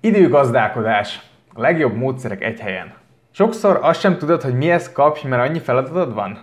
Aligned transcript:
Időgazdálkodás. 0.00 1.20
A 1.54 1.60
legjobb 1.60 1.96
módszerek 1.96 2.42
egy 2.44 2.60
helyen. 2.60 2.92
Sokszor 3.30 3.78
azt 3.82 4.00
sem 4.00 4.18
tudod, 4.18 4.42
hogy 4.42 4.54
mihez 4.54 4.92
kapj, 4.92 5.26
mert 5.26 5.48
annyi 5.48 5.58
feladatod 5.58 6.14
van? 6.14 6.38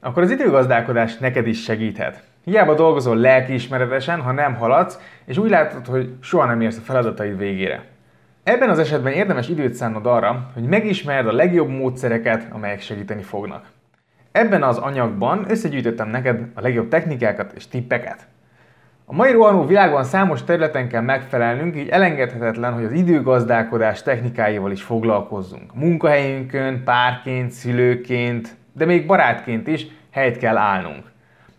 Akkor 0.00 0.22
az 0.22 0.30
időgazdálkodás 0.30 1.16
neked 1.16 1.46
is 1.46 1.62
segíthet. 1.62 2.22
Hiába 2.44 2.74
dolgozol 2.74 3.16
lelkiismeretesen, 3.16 4.20
ha 4.20 4.32
nem 4.32 4.54
haladsz, 4.54 4.98
és 5.24 5.38
úgy 5.38 5.50
látod, 5.50 5.86
hogy 5.86 6.14
soha 6.20 6.46
nem 6.46 6.60
érsz 6.60 6.76
a 6.76 6.80
feladataid 6.80 7.38
végére. 7.38 7.84
Ebben 8.42 8.70
az 8.70 8.78
esetben 8.78 9.12
érdemes 9.12 9.48
időt 9.48 9.74
szánnod 9.74 10.06
arra, 10.06 10.50
hogy 10.54 10.62
megismerd 10.62 11.26
a 11.26 11.32
legjobb 11.32 11.68
módszereket, 11.68 12.46
amelyek 12.50 12.80
segíteni 12.80 13.22
fognak. 13.22 13.66
Ebben 14.32 14.62
az 14.62 14.78
anyagban 14.78 15.44
összegyűjtöttem 15.48 16.08
neked 16.08 16.40
a 16.54 16.60
legjobb 16.60 16.88
technikákat 16.88 17.52
és 17.52 17.68
tippeket. 17.68 18.26
A 19.08 19.14
mai 19.14 19.32
rohanó 19.32 19.64
világban 19.64 20.04
számos 20.04 20.44
területen 20.44 20.88
kell 20.88 21.00
megfelelnünk, 21.00 21.76
így 21.76 21.88
elengedhetetlen, 21.88 22.72
hogy 22.72 22.84
az 22.84 22.92
időgazdálkodás 22.92 24.02
technikáival 24.02 24.70
is 24.70 24.82
foglalkozzunk. 24.82 25.74
Munkahelyünkön, 25.74 26.84
párként, 26.84 27.50
szülőként, 27.50 28.56
de 28.72 28.84
még 28.84 29.06
barátként 29.06 29.66
is 29.66 29.86
helyt 30.10 30.38
kell 30.38 30.56
állnunk. 30.56 31.04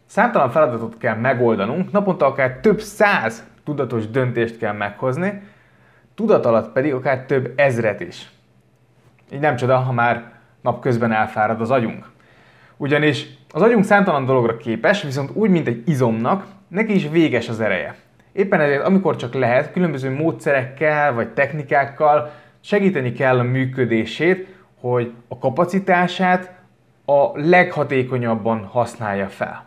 Számtalan 0.06 0.50
feladatot 0.50 0.98
kell 0.98 1.16
megoldanunk, 1.16 1.92
naponta 1.92 2.26
akár 2.26 2.58
több 2.62 2.80
száz 2.80 3.44
tudatos 3.64 4.10
döntést 4.10 4.58
kell 4.58 4.74
meghozni, 4.74 5.42
tudat 6.16 6.46
alatt 6.46 6.72
pedig 6.72 6.94
akár 6.94 7.26
több 7.26 7.54
ezret 7.56 8.00
is. 8.00 8.30
Így 9.32 9.40
nem 9.40 9.56
csoda, 9.56 9.78
ha 9.78 9.92
már 9.92 10.32
napközben 10.62 11.12
elfárad 11.12 11.62
az 11.62 11.72
agyunk. 11.72 12.06
Ugyanis 12.78 13.28
az 13.54 13.62
agyunk 13.62 13.84
számtalan 13.84 14.26
dologra 14.26 14.58
képes, 14.58 15.04
viszont 15.04 15.30
úgy, 15.34 15.50
mint 15.50 15.68
egy 15.68 15.84
izomnak, 15.86 16.56
neki 16.68 16.94
is 16.94 17.10
véges 17.10 17.50
az 17.50 17.60
ereje. 17.60 17.96
Éppen 18.32 18.60
ezért, 18.60 18.84
amikor 18.84 19.16
csak 19.16 19.34
lehet, 19.34 19.72
különböző 19.72 20.12
módszerekkel 20.12 21.14
vagy 21.14 21.30
technikákkal 21.30 22.32
segíteni 22.60 23.12
kell 23.12 23.40
a 23.40 23.44
működését, 23.44 24.48
hogy 24.80 25.14
a 25.28 25.38
kapacitását 25.38 26.52
a 27.06 27.40
leghatékonyabban 27.40 28.64
használja 28.64 29.28
fel. 29.28 29.66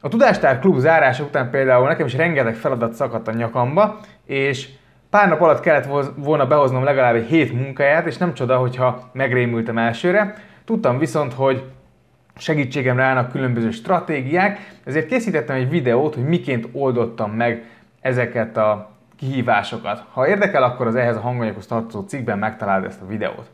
A 0.00 0.08
Tudástár 0.08 0.58
Klub 0.58 0.78
zárása 0.78 1.24
után 1.24 1.50
például 1.50 1.88
nekem 1.88 2.06
is 2.06 2.14
rengeteg 2.14 2.54
feladat 2.54 2.92
szakadt 2.92 3.28
a 3.28 3.32
nyakamba, 3.32 4.00
és 4.24 4.68
pár 5.10 5.28
nap 5.28 5.40
alatt 5.40 5.60
kellett 5.60 6.12
volna 6.16 6.46
behoznom 6.46 6.84
legalább 6.84 7.14
egy 7.14 7.26
hét 7.26 7.52
munkáját, 7.52 8.06
és 8.06 8.16
nem 8.16 8.34
csoda, 8.34 8.56
hogyha 8.56 9.10
megrémültem 9.12 9.78
elsőre. 9.78 10.34
Tudtam 10.64 10.98
viszont, 10.98 11.32
hogy 11.32 11.64
segítségemre 12.36 13.02
állnak 13.02 13.30
különböző 13.30 13.70
stratégiák, 13.70 14.74
ezért 14.84 15.06
készítettem 15.06 15.56
egy 15.56 15.70
videót, 15.70 16.14
hogy 16.14 16.24
miként 16.24 16.68
oldottam 16.72 17.30
meg 17.30 17.64
ezeket 18.00 18.56
a 18.56 18.90
kihívásokat. 19.18 20.04
Ha 20.12 20.28
érdekel, 20.28 20.62
akkor 20.62 20.86
az 20.86 20.94
ehhez 20.94 21.16
a 21.16 21.20
hanganyaghoz 21.20 21.66
tartozó 21.66 22.00
cikkben 22.00 22.38
megtalálod 22.38 22.84
ezt 22.84 23.02
a 23.02 23.06
videót. 23.06 23.50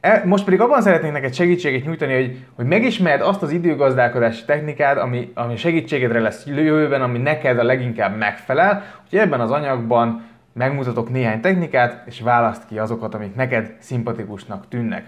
E, 0.00 0.22
most 0.24 0.44
pedig 0.44 0.60
abban 0.60 0.82
szeretnék 0.82 1.12
neked 1.12 1.34
segítséget 1.34 1.84
nyújtani, 1.84 2.14
hogy, 2.14 2.44
hogy 2.54 2.66
megismerd 2.66 3.20
azt 3.20 3.42
az 3.42 3.50
időgazdálkodási 3.50 4.44
technikát, 4.44 4.98
ami, 4.98 5.32
ami 5.34 5.56
segítségedre 5.56 6.20
lesz 6.20 6.46
jövőben, 6.46 7.02
ami 7.02 7.18
neked 7.18 7.58
a 7.58 7.62
leginkább 7.62 8.16
megfelel. 8.16 8.82
Úgyhogy 9.04 9.18
ebben 9.18 9.40
az 9.40 9.50
anyagban 9.50 10.24
megmutatok 10.52 11.10
néhány 11.10 11.40
technikát, 11.40 12.02
és 12.06 12.20
választ 12.20 12.66
ki 12.66 12.78
azokat, 12.78 13.14
amik 13.14 13.34
neked 13.34 13.74
szimpatikusnak 13.78 14.68
tűnnek. 14.68 15.04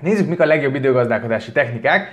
Nézzük, 0.00 0.28
mik 0.28 0.40
a 0.40 0.46
legjobb 0.46 0.74
időgazdálkodási 0.74 1.52
technikák, 1.52 2.08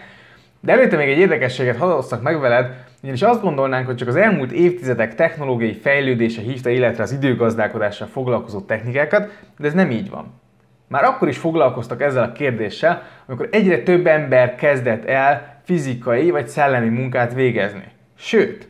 de 0.60 0.72
előtte 0.72 0.98
még 0.98 1.10
egy 1.10 1.18
érdekességet 1.18 1.78
hadd 1.78 2.22
meg 2.22 2.40
veled, 2.40 2.84
ugyanis 3.02 3.22
azt 3.22 3.42
gondolnánk, 3.42 3.86
hogy 3.86 3.96
csak 3.96 4.08
az 4.08 4.16
elmúlt 4.16 4.52
évtizedek 4.52 5.16
technológiai 5.16 5.74
fejlődése 5.74 6.42
hívta 6.42 6.70
életre 6.70 7.04
az 7.04 7.12
időgazdálkodással 7.12 8.08
foglalkozó 8.08 8.62
technikákat, 8.62 9.32
de 9.58 9.68
ez 9.68 9.74
nem 9.74 9.92
így 9.92 10.10
van. 10.10 10.42
Már 10.88 11.04
akkor 11.04 11.28
is 11.28 11.38
foglalkoztak 11.38 12.02
ezzel 12.02 12.24
a 12.24 12.32
kérdéssel, 12.32 13.04
amikor 13.26 13.48
egyre 13.52 13.84
több 13.84 14.08
ember 14.08 14.56
kezdett 14.56 15.06
el 15.06 15.62
fizikai 15.64 16.30
vagy 16.30 16.48
szellemi 16.48 16.90
munkát 16.90 17.34
végezni. 17.34 17.92
Sőt, 18.16 18.68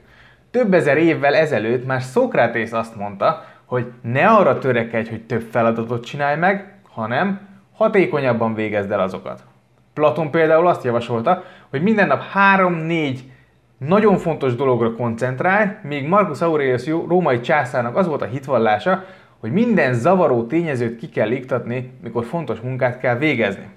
több 0.52 0.74
ezer 0.74 0.98
évvel 0.98 1.36
ezelőtt 1.36 1.86
már 1.86 2.02
Szokratész 2.02 2.74
azt 2.74 2.96
mondta, 2.96 3.46
hogy 3.66 3.92
ne 4.02 4.28
arra 4.28 4.58
törekedj, 4.58 5.10
hogy 5.10 5.22
több 5.22 5.48
feladatot 5.52 6.06
csinálj 6.06 6.38
meg, 6.38 6.74
hanem 6.90 7.53
hatékonyabban 7.84 8.54
végezd 8.54 8.92
el 8.92 9.00
azokat. 9.00 9.44
Platon 9.94 10.32
például 10.32 10.68
azt 10.68 10.84
javasolta, 10.84 11.44
hogy 11.70 11.82
minden 11.82 12.08
nap 12.08 12.24
3-4 12.58 13.18
nagyon 13.78 14.18
fontos 14.18 14.56
dologra 14.56 14.94
koncentrálj, 14.94 15.68
míg 15.82 16.08
Marcus 16.08 16.42
Aurelius 16.42 16.88
római 16.88 17.40
császárnak 17.40 17.96
az 17.96 18.08
volt 18.08 18.22
a 18.22 18.26
hitvallása, 18.26 19.06
hogy 19.40 19.52
minden 19.52 19.94
zavaró 19.94 20.44
tényezőt 20.46 20.98
ki 20.98 21.10
kell 21.10 21.32
iktatni, 21.32 21.92
mikor 22.04 22.26
fontos 22.26 22.60
munkát 22.60 23.00
kell 23.00 23.18
végezni. 23.18 23.68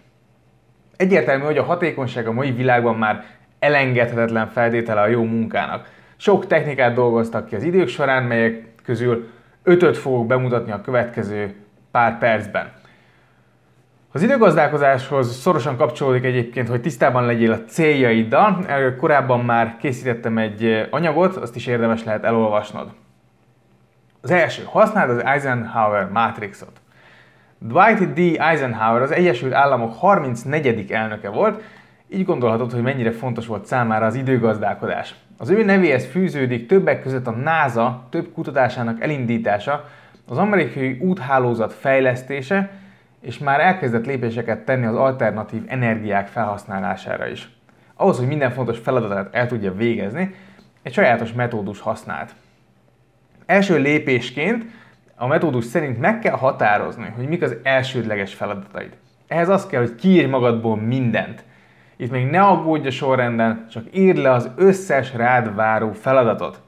Egyértelmű, 0.96 1.44
hogy 1.44 1.58
a 1.58 1.62
hatékonyság 1.62 2.26
a 2.26 2.32
mai 2.32 2.50
világban 2.50 2.96
már 2.96 3.24
elengedhetetlen 3.58 4.48
feltétele 4.48 5.00
a 5.00 5.06
jó 5.06 5.22
munkának. 5.24 5.88
Sok 6.16 6.46
technikát 6.46 6.94
dolgoztak 6.94 7.46
ki 7.46 7.54
az 7.54 7.62
idők 7.62 7.88
során, 7.88 8.22
melyek 8.22 8.62
közül 8.84 9.28
ötöt 9.62 9.96
fogok 9.96 10.26
bemutatni 10.26 10.72
a 10.72 10.80
következő 10.80 11.54
pár 11.90 12.18
percben. 12.18 12.72
Az 14.16 14.22
időgazdálkozáshoz 14.22 15.36
szorosan 15.36 15.76
kapcsolódik 15.76 16.24
egyébként, 16.24 16.68
hogy 16.68 16.80
tisztában 16.80 17.26
legyél 17.26 17.52
a 17.52 17.64
céljaiddal. 17.64 18.64
Erről 18.68 18.96
korábban 18.96 19.40
már 19.40 19.76
készítettem 19.80 20.38
egy 20.38 20.88
anyagot, 20.90 21.36
azt 21.36 21.56
is 21.56 21.66
érdemes 21.66 22.04
lehet 22.04 22.24
elolvasnod. 22.24 22.88
Az 24.20 24.30
első, 24.30 24.62
használd 24.66 25.10
az 25.10 25.24
Eisenhower 25.24 26.08
Matrixot. 26.12 26.80
Dwight 27.58 28.12
D. 28.12 28.18
Eisenhower 28.40 29.02
az 29.02 29.10
Egyesült 29.10 29.52
Államok 29.52 29.94
34. 29.94 30.90
elnöke 30.90 31.28
volt, 31.28 31.62
így 32.08 32.24
gondolhatod, 32.24 32.72
hogy 32.72 32.82
mennyire 32.82 33.10
fontos 33.10 33.46
volt 33.46 33.66
számára 33.66 34.06
az 34.06 34.14
időgazdálkodás. 34.14 35.14
Az 35.38 35.50
ő 35.50 35.64
nevéhez 35.64 36.06
fűződik 36.06 36.66
többek 36.66 37.02
között 37.02 37.26
a 37.26 37.30
NASA 37.30 38.06
több 38.10 38.32
kutatásának 38.32 39.00
elindítása, 39.00 39.88
az 40.28 40.36
amerikai 40.38 40.98
úthálózat 41.00 41.72
fejlesztése, 41.72 42.84
és 43.26 43.38
már 43.38 43.60
elkezdett 43.60 44.06
lépéseket 44.06 44.64
tenni 44.64 44.86
az 44.86 44.94
alternatív 44.94 45.62
energiák 45.66 46.26
felhasználására 46.26 47.28
is. 47.28 47.48
Ahhoz, 47.94 48.18
hogy 48.18 48.26
minden 48.26 48.50
fontos 48.50 48.78
feladatát 48.78 49.34
el 49.34 49.46
tudja 49.46 49.74
végezni, 49.74 50.34
egy 50.82 50.92
sajátos 50.92 51.32
metódus 51.32 51.80
használt. 51.80 52.34
Első 53.46 53.78
lépésként 53.78 54.64
a 55.14 55.26
metódus 55.26 55.64
szerint 55.64 55.98
meg 55.98 56.18
kell 56.18 56.36
határozni, 56.36 57.12
hogy 57.16 57.28
mik 57.28 57.42
az 57.42 57.56
elsődleges 57.62 58.34
feladataid. 58.34 58.96
Ehhez 59.26 59.48
az 59.48 59.66
kell, 59.66 59.80
hogy 59.80 59.94
kiírj 59.94 60.26
magadból 60.26 60.76
mindent. 60.76 61.44
Itt 61.96 62.10
még 62.10 62.30
ne 62.30 62.42
aggódj 62.42 62.86
a 62.86 62.90
sorrenden, 62.90 63.66
csak 63.70 63.84
írd 63.92 64.18
le 64.18 64.30
az 64.30 64.50
összes 64.56 65.14
rád 65.14 65.54
váró 65.54 65.92
feladatot. 65.92 66.60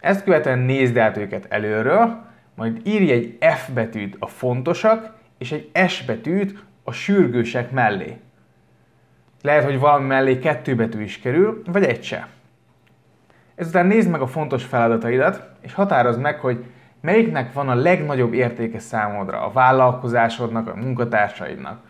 Ezt 0.00 0.24
követően 0.24 0.58
nézd 0.58 0.96
át 0.96 1.16
őket 1.16 1.46
előről, 1.48 2.24
majd 2.54 2.80
írj 2.84 3.10
egy 3.10 3.38
F 3.40 3.68
betűt 3.68 4.16
a 4.18 4.26
fontosak, 4.26 5.16
és 5.38 5.52
egy 5.52 5.88
S 5.88 6.04
betűt 6.04 6.64
a 6.84 6.92
sürgősek 6.92 7.70
mellé. 7.70 8.16
Lehet, 9.42 9.64
hogy 9.64 9.78
valami 9.78 10.06
mellé 10.06 10.38
kettő 10.38 10.74
betű 10.74 11.02
is 11.02 11.20
kerül, 11.20 11.62
vagy 11.66 11.84
egy 11.84 12.02
se. 12.02 12.28
Ezután 13.54 13.86
nézd 13.86 14.10
meg 14.10 14.20
a 14.20 14.26
fontos 14.26 14.64
feladataidat, 14.64 15.48
és 15.60 15.74
határozd 15.74 16.20
meg, 16.20 16.38
hogy 16.38 16.64
melyiknek 17.00 17.52
van 17.52 17.68
a 17.68 17.74
legnagyobb 17.74 18.32
értéke 18.32 18.78
számodra, 18.78 19.44
a 19.44 19.52
vállalkozásodnak, 19.52 20.68
a 20.68 20.74
munkatársaidnak. 20.74 21.80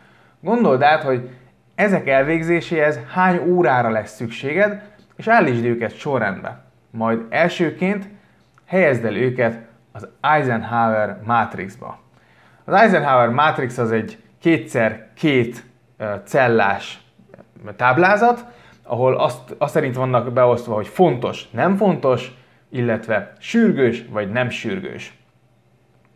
Gondold 0.41 0.82
át, 0.82 1.03
hogy 1.03 1.30
ezek 1.75 2.09
elvégzéséhez 2.09 3.00
hány 3.12 3.41
órára 3.47 3.91
lesz 3.91 4.15
szükséged, 4.15 4.82
és 5.16 5.28
állítsd 5.28 5.65
őket 5.65 5.97
sorrendbe. 5.97 6.65
Majd 6.91 7.20
elsőként 7.28 8.09
helyezd 8.65 9.04
el 9.04 9.16
őket 9.16 9.59
az 9.92 10.09
Eisenhower 10.20 11.20
Matrixba. 11.25 11.98
Az 12.68 12.74
Eisenhower 12.74 13.28
Matrix 13.28 13.78
az 13.78 13.92
egy 13.92 14.18
kétszer 14.41 15.09
két 15.15 15.65
cellás 16.24 17.00
táblázat, 17.76 18.44
ahol 18.82 19.16
azt, 19.16 19.54
azt 19.59 19.72
szerint 19.72 19.94
vannak 19.94 20.32
beosztva, 20.32 20.74
hogy 20.74 20.86
fontos, 20.86 21.50
nem 21.50 21.76
fontos, 21.76 22.32
illetve 22.70 23.32
sürgős 23.38 24.04
vagy 24.10 24.30
nem 24.30 24.50
sürgős. 24.50 25.18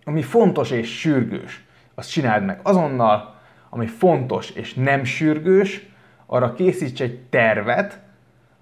Ami 0.05 0.23
fontos 0.23 0.71
és 0.71 0.99
sürgős, 0.99 1.65
azt 1.95 2.11
csináld 2.11 2.45
meg 2.45 2.61
azonnal, 2.63 3.35
ami 3.71 3.87
fontos 3.87 4.51
és 4.51 4.75
nem 4.75 5.05
sürgős, 5.05 5.87
arra 6.27 6.53
készíts 6.53 7.01
egy 7.01 7.21
tervet, 7.31 8.01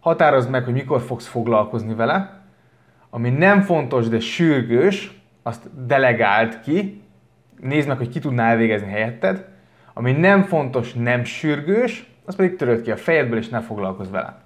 határozd 0.01 0.51
meg, 0.51 0.65
hogy 0.65 0.73
mikor 0.73 1.01
fogsz 1.01 1.27
foglalkozni 1.27 1.95
vele, 1.95 2.41
ami 3.11 3.31
nem 3.31 3.61
fontos, 3.61 4.09
de 4.09 4.21
sürgős, 4.21 5.21
azt 5.43 5.87
delegáld 5.87 6.61
ki, 6.61 7.03
nézd 7.63 7.89
meg, 7.89 7.97
hogy 7.97 8.09
ki 8.09 8.19
tudná 8.19 8.51
elvégezni 8.51 8.91
helyetted, 8.91 9.45
ami 9.95 10.13
nem 10.13 10.43
fontos, 10.43 10.93
nem 10.93 11.25
sürgős, 11.25 12.11
az 12.25 12.37
pedig 12.37 12.57
töröd 12.57 12.83
ki 12.83 12.91
a 12.91 12.97
fejedből, 12.97 13.39
és 13.39 13.49
ne 13.49 13.61
foglalkozz 13.61 14.11
vele. 14.11 14.43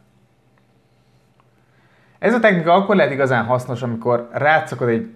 Ez 2.19 2.35
a 2.35 2.41
technika 2.41 2.73
akkor 2.73 2.97
lehet 2.97 3.13
igazán 3.13 3.45
hasznos, 3.45 3.83
amikor 3.83 4.29
rátszakad 4.33 4.89
egy 4.89 5.15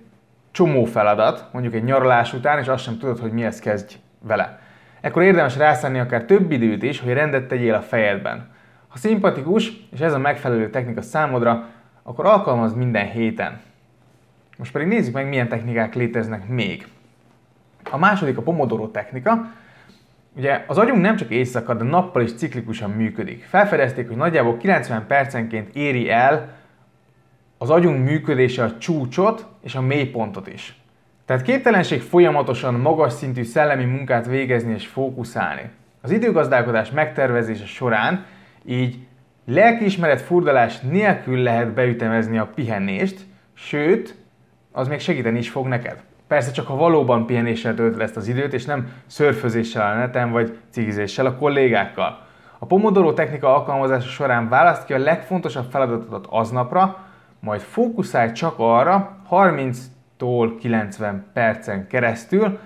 csomó 0.50 0.84
feladat, 0.84 1.48
mondjuk 1.52 1.74
egy 1.74 1.84
nyaralás 1.84 2.32
után, 2.32 2.58
és 2.58 2.66
azt 2.66 2.82
sem 2.82 2.98
tudod, 2.98 3.18
hogy 3.18 3.32
mihez 3.32 3.58
kezdj 3.58 3.96
vele. 4.20 4.60
Ekkor 5.00 5.22
érdemes 5.22 5.56
rászállni 5.56 5.98
akár 5.98 6.24
több 6.24 6.50
időt 6.50 6.82
is, 6.82 7.00
hogy 7.00 7.12
rendet 7.12 7.48
tegyél 7.48 7.74
a 7.74 7.80
fejedben. 7.80 8.50
Ha 8.88 8.98
szimpatikus, 8.98 9.72
és 9.90 10.00
ez 10.00 10.12
a 10.12 10.18
megfelelő 10.18 10.70
technika 10.70 11.02
számodra, 11.02 11.66
akkor 12.02 12.26
alkalmazd 12.26 12.76
minden 12.76 13.10
héten. 13.10 13.60
Most 14.58 14.72
pedig 14.72 14.88
nézzük 14.88 15.14
meg, 15.14 15.28
milyen 15.28 15.48
technikák 15.48 15.94
léteznek 15.94 16.48
még. 16.48 16.86
A 17.90 17.98
második 17.98 18.36
a 18.38 18.42
Pomodoro 18.42 18.88
technika. 18.88 19.52
Ugye 20.36 20.64
az 20.66 20.78
agyunk 20.78 21.00
nem 21.00 21.16
csak 21.16 21.30
éjszaka, 21.30 21.74
de 21.74 21.84
nappal 21.84 22.22
is 22.22 22.34
ciklikusan 22.34 22.90
működik. 22.90 23.44
Felfedezték, 23.44 24.08
hogy 24.08 24.16
nagyjából 24.16 24.56
90 24.56 25.06
percenként 25.06 25.74
éri 25.74 26.10
el 26.10 26.56
az 27.58 27.70
agyunk 27.70 28.04
működése 28.04 28.64
a 28.64 28.78
csúcsot 28.78 29.46
és 29.62 29.74
a 29.74 29.80
mélypontot 29.80 30.48
is. 30.48 30.80
Tehát 31.24 31.42
képtelenség 31.42 32.00
folyamatosan 32.00 32.74
magas 32.74 33.12
szintű 33.12 33.42
szellemi 33.42 33.84
munkát 33.84 34.26
végezni 34.26 34.72
és 34.72 34.86
fókuszálni. 34.86 35.70
Az 36.00 36.10
időgazdálkodás 36.10 36.90
megtervezése 36.90 37.66
során 37.66 38.24
így 38.64 38.98
lelkiismeret 39.46 40.20
furdalás 40.20 40.80
nélkül 40.80 41.38
lehet 41.38 41.72
beütemezni 41.72 42.38
a 42.38 42.50
pihenést, 42.54 43.20
sőt, 43.54 44.14
az 44.72 44.88
még 44.88 45.00
segíteni 45.00 45.38
is 45.38 45.50
fog 45.50 45.66
neked. 45.66 46.02
Persze 46.28 46.50
csak 46.50 46.66
ha 46.66 46.76
valóban 46.76 47.26
pihenéssel 47.26 47.74
töltöd 47.74 48.00
ezt 48.00 48.16
az 48.16 48.28
időt, 48.28 48.52
és 48.52 48.64
nem 48.64 48.92
szörfözéssel 49.06 49.92
a 49.92 49.98
neten, 49.98 50.30
vagy 50.30 50.58
cigizéssel 50.70 51.26
a 51.26 51.34
kollégákkal. 51.34 52.26
A 52.58 52.66
Pomodoro 52.66 53.12
technika 53.12 53.54
alkalmazása 53.54 54.08
során 54.08 54.48
választ 54.48 54.84
ki 54.84 54.92
a 54.92 54.98
legfontosabb 54.98 55.70
feladatodat 55.70 56.26
aznapra, 56.30 56.96
majd 57.40 57.60
fókuszálj 57.60 58.32
csak 58.32 58.54
arra 58.56 59.16
30-tól 59.30 60.56
90 60.60 61.24
percen 61.32 61.86
keresztül, 61.86 62.58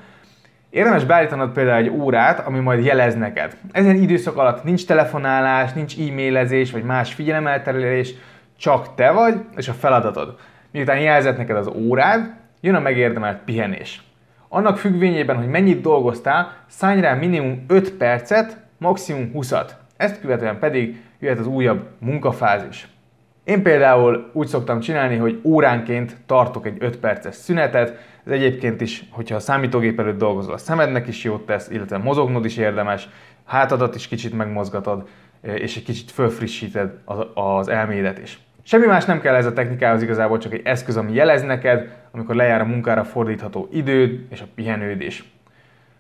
Érdemes 0.72 1.04
beállítanod 1.04 1.50
például 1.50 1.76
egy 1.76 1.88
órát, 1.88 2.46
ami 2.46 2.58
majd 2.58 2.84
jelez 2.84 3.14
neked. 3.14 3.56
Ezen 3.72 3.96
időszak 3.96 4.36
alatt 4.36 4.64
nincs 4.64 4.86
telefonálás, 4.86 5.72
nincs 5.72 5.98
e-mailezés, 5.98 6.72
vagy 6.72 6.82
más 6.82 7.14
figyelemelterelés, 7.14 8.14
csak 8.58 8.94
te 8.94 9.10
vagy 9.10 9.44
és 9.56 9.68
a 9.68 9.72
feladatod. 9.72 10.36
Miután 10.70 11.00
jelzett 11.00 11.36
neked 11.36 11.56
az 11.56 11.66
órád, 11.66 12.34
jön 12.62 12.74
a 12.74 12.80
megérdemelt 12.80 13.38
pihenés. 13.44 14.02
Annak 14.48 14.78
függvényében, 14.78 15.36
hogy 15.36 15.48
mennyit 15.48 15.80
dolgoztál, 15.80 16.56
szállj 16.66 17.00
rá 17.00 17.14
minimum 17.14 17.64
5 17.68 17.92
percet, 17.92 18.56
maximum 18.78 19.30
20-at. 19.34 19.70
Ezt 19.96 20.20
követően 20.20 20.58
pedig 20.58 21.02
jöhet 21.18 21.38
az 21.38 21.46
újabb 21.46 21.86
munkafázis. 21.98 22.88
Én 23.44 23.62
például 23.62 24.30
úgy 24.32 24.46
szoktam 24.46 24.80
csinálni, 24.80 25.16
hogy 25.16 25.40
óránként 25.44 26.16
tartok 26.26 26.66
egy 26.66 26.76
5 26.78 26.96
perces 26.96 27.34
szünetet, 27.34 27.98
ez 28.24 28.32
egyébként 28.32 28.80
is, 28.80 29.04
hogyha 29.10 29.36
a 29.36 29.40
számítógép 29.40 29.98
előtt 29.98 30.18
dolgozol, 30.18 30.52
a 30.54 30.58
szemednek 30.58 31.06
is 31.08 31.24
jót 31.24 31.46
tesz, 31.46 31.68
illetve 31.70 31.98
mozognod 31.98 32.44
is 32.44 32.56
érdemes, 32.56 33.08
hátadat 33.44 33.94
is 33.94 34.08
kicsit 34.08 34.36
megmozgatod, 34.36 35.08
és 35.40 35.76
egy 35.76 35.84
kicsit 35.84 36.10
fölfrissíted 36.10 36.90
az 37.34 37.68
elmédet 37.68 38.18
is. 38.18 38.40
Semmi 38.64 38.86
más 38.86 39.04
nem 39.04 39.20
kell 39.20 39.34
ez 39.34 39.46
a 39.46 39.52
technikához 39.52 40.02
igazából, 40.02 40.38
csak 40.38 40.52
egy 40.52 40.60
eszköz, 40.64 40.96
ami 40.96 41.12
jelez 41.12 41.42
neked, 41.42 41.96
amikor 42.10 42.34
lejár 42.34 42.60
a 42.60 42.64
munkára 42.64 43.04
fordítható 43.04 43.68
időd 43.72 44.20
és 44.30 44.40
a 44.40 44.46
pihenőd 44.54 45.00
is. 45.00 45.24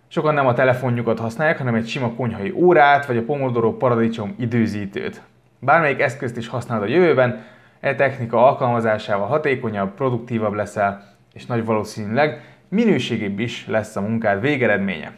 Sokan 0.08 0.34
nem 0.34 0.46
a 0.46 0.52
telefonjukat 0.52 1.18
használják, 1.18 1.58
hanem 1.58 1.74
egy 1.74 1.88
sima 1.88 2.12
konyhai 2.12 2.50
órát, 2.50 3.06
vagy 3.06 3.16
a 3.16 3.22
Pomodoro 3.22 3.76
paradicsom 3.76 4.34
időzítőt. 4.38 5.22
Bármelyik 5.58 6.00
eszközt 6.00 6.36
is 6.36 6.48
használod 6.48 6.88
a 6.88 6.92
jövőben, 6.92 7.44
e 7.80 7.94
technika 7.94 8.46
alkalmazásával 8.46 9.26
hatékonyabb, 9.26 9.94
produktívabb 9.94 10.52
leszel, 10.52 11.04
és 11.32 11.46
nagy 11.46 11.64
valószínűleg 11.64 12.44
minőségébb 12.68 13.38
is 13.38 13.66
lesz 13.66 13.96
a 13.96 14.00
munkád 14.00 14.40
végeredménye. 14.40 15.12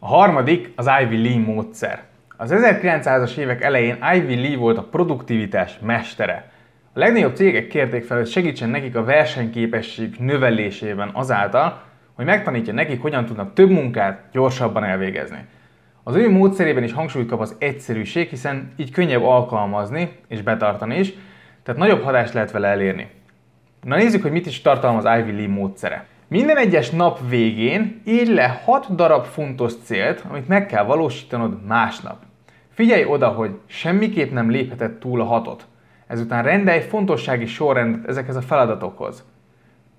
A 0.00 0.06
harmadik 0.06 0.72
az 0.76 0.90
Ivy 1.02 1.22
Lee 1.22 1.44
módszer. 1.44 2.02
Az 2.36 2.54
1900-as 2.54 3.36
évek 3.36 3.62
elején 3.62 3.98
Ivy 4.14 4.34
Lee 4.34 4.56
volt 4.56 4.78
a 4.78 4.88
produktivitás 4.90 5.78
mestere. 5.82 6.50
A 6.92 6.98
legnagyobb 6.98 7.36
cégek 7.36 7.66
kérték 7.66 8.04
fel, 8.04 8.16
hogy 8.16 8.28
segítsen 8.28 8.68
nekik 8.68 8.96
a 8.96 9.04
versenyképesség 9.04 10.14
növelésében 10.18 11.10
azáltal, 11.12 11.82
hogy 12.12 12.24
megtanítja 12.24 12.72
nekik, 12.72 13.02
hogyan 13.02 13.24
tudnak 13.24 13.54
több 13.54 13.70
munkát 13.70 14.24
gyorsabban 14.32 14.84
elvégezni. 14.84 15.44
Az 16.02 16.14
ő 16.14 16.30
módszerében 16.30 16.82
is 16.82 16.92
hangsúlyt 16.92 17.28
kap 17.28 17.40
az 17.40 17.56
egyszerűség, 17.58 18.28
hiszen 18.28 18.72
így 18.76 18.90
könnyebb 18.90 19.22
alkalmazni 19.22 20.10
és 20.28 20.42
betartani 20.42 20.98
is, 20.98 21.12
tehát 21.62 21.80
nagyobb 21.80 22.02
hatást 22.02 22.32
lehet 22.32 22.50
vele 22.50 22.68
elérni. 22.68 23.10
Na 23.82 23.96
nézzük, 23.96 24.22
hogy 24.22 24.32
mit 24.32 24.46
is 24.46 24.60
tartalmaz 24.60 25.18
Ivy 25.18 25.32
Lee 25.32 25.48
módszere. 25.48 26.06
Minden 26.28 26.56
egyes 26.56 26.90
nap 26.90 27.18
végén 27.28 28.00
írj 28.06 28.32
le 28.32 28.60
6 28.64 28.94
darab 28.94 29.24
fontos 29.24 29.72
célt, 29.82 30.24
amit 30.28 30.48
meg 30.48 30.66
kell 30.66 30.84
valósítanod 30.84 31.66
másnap. 31.66 32.16
Figyelj 32.70 33.04
oda, 33.04 33.28
hogy 33.28 33.58
semmiképp 33.66 34.32
nem 34.32 34.50
lépheted 34.50 34.92
túl 34.92 35.20
a 35.20 35.24
hatot. 35.24 35.68
Ezután 36.10 36.42
rendelj 36.42 36.80
fontossági 36.80 37.46
sorrendet 37.46 38.08
ezekhez 38.08 38.36
a 38.36 38.40
feladatokhoz. 38.40 39.24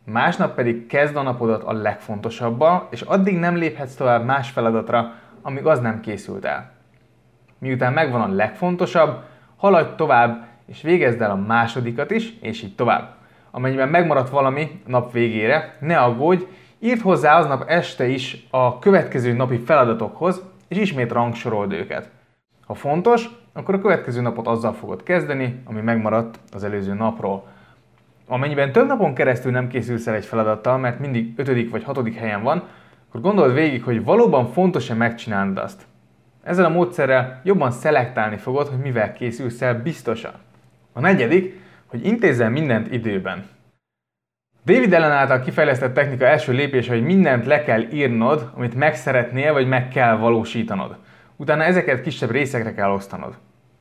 Másnap 0.05 0.55
pedig 0.55 0.87
kezd 0.87 1.15
a 1.15 1.21
napodat 1.21 1.63
a 1.63 1.73
legfontosabbal, 1.73 2.87
és 2.89 3.01
addig 3.01 3.37
nem 3.37 3.55
léphetsz 3.55 3.95
tovább 3.95 4.25
más 4.25 4.49
feladatra, 4.49 5.13
amíg 5.41 5.65
az 5.65 5.79
nem 5.79 5.99
készült 5.99 6.45
el. 6.45 6.71
Miután 7.57 7.93
megvan 7.93 8.21
a 8.21 8.35
legfontosabb, 8.35 9.23
haladj 9.55 9.95
tovább, 9.95 10.45
és 10.65 10.81
végezd 10.81 11.21
el 11.21 11.31
a 11.31 11.35
másodikat 11.47 12.11
is, 12.11 12.33
és 12.41 12.63
így 12.63 12.75
tovább. 12.75 13.15
Amennyiben 13.51 13.89
megmaradt 13.89 14.29
valami 14.29 14.81
nap 14.85 15.11
végére, 15.11 15.75
ne 15.79 15.97
aggódj, 15.97 16.43
írd 16.79 17.01
hozzá 17.01 17.37
aznap 17.37 17.63
este 17.67 18.07
is 18.07 18.47
a 18.49 18.79
következő 18.79 19.33
napi 19.33 19.57
feladatokhoz, 19.57 20.41
és 20.67 20.77
ismét 20.77 21.11
rangsorold 21.11 21.73
őket. 21.73 22.09
Ha 22.65 22.73
fontos, 22.73 23.29
akkor 23.53 23.75
a 23.75 23.81
következő 23.81 24.21
napot 24.21 24.47
azzal 24.47 24.73
fogod 24.73 25.03
kezdeni, 25.03 25.61
ami 25.65 25.81
megmaradt 25.81 26.39
az 26.51 26.63
előző 26.63 26.93
napról. 26.93 27.47
Amennyiben 28.27 28.71
több 28.71 28.87
napon 28.87 29.13
keresztül 29.13 29.51
nem 29.51 29.67
készülsz 29.67 30.07
el 30.07 30.15
egy 30.15 30.25
feladattal, 30.25 30.77
mert 30.77 30.99
mindig 30.99 31.33
ötödik 31.35 31.69
vagy 31.69 31.83
hatodik 31.83 32.15
helyen 32.15 32.43
van, 32.43 32.63
akkor 33.09 33.21
gondold 33.21 33.53
végig, 33.53 33.83
hogy 33.83 34.03
valóban 34.03 34.47
fontos-e 34.47 34.93
megcsinálnod 34.93 35.57
azt. 35.57 35.85
Ezzel 36.43 36.65
a 36.65 36.69
módszerrel 36.69 37.41
jobban 37.43 37.71
szelektálni 37.71 38.37
fogod, 38.37 38.67
hogy 38.67 38.79
mivel 38.79 39.13
készülsz 39.13 39.61
el 39.61 39.81
biztosan. 39.81 40.33
A 40.93 40.99
negyedik, 40.99 41.59
hogy 41.85 42.05
intézzel 42.05 42.49
mindent 42.49 42.91
időben. 42.91 43.45
David 44.65 44.93
Allen 44.93 45.11
által 45.11 45.39
kifejlesztett 45.39 45.93
technika 45.93 46.25
első 46.25 46.51
lépése, 46.51 46.93
hogy 46.93 47.03
mindent 47.03 47.45
le 47.45 47.63
kell 47.63 47.81
írnod, 47.91 48.51
amit 48.55 48.75
meg 48.75 48.95
szeretnél, 48.95 49.53
vagy 49.53 49.67
meg 49.67 49.87
kell 49.87 50.15
valósítanod. 50.17 50.95
Utána 51.41 51.63
ezeket 51.63 52.01
kisebb 52.01 52.31
részekre 52.31 52.73
kell 52.73 52.91
osztanod. 52.91 53.37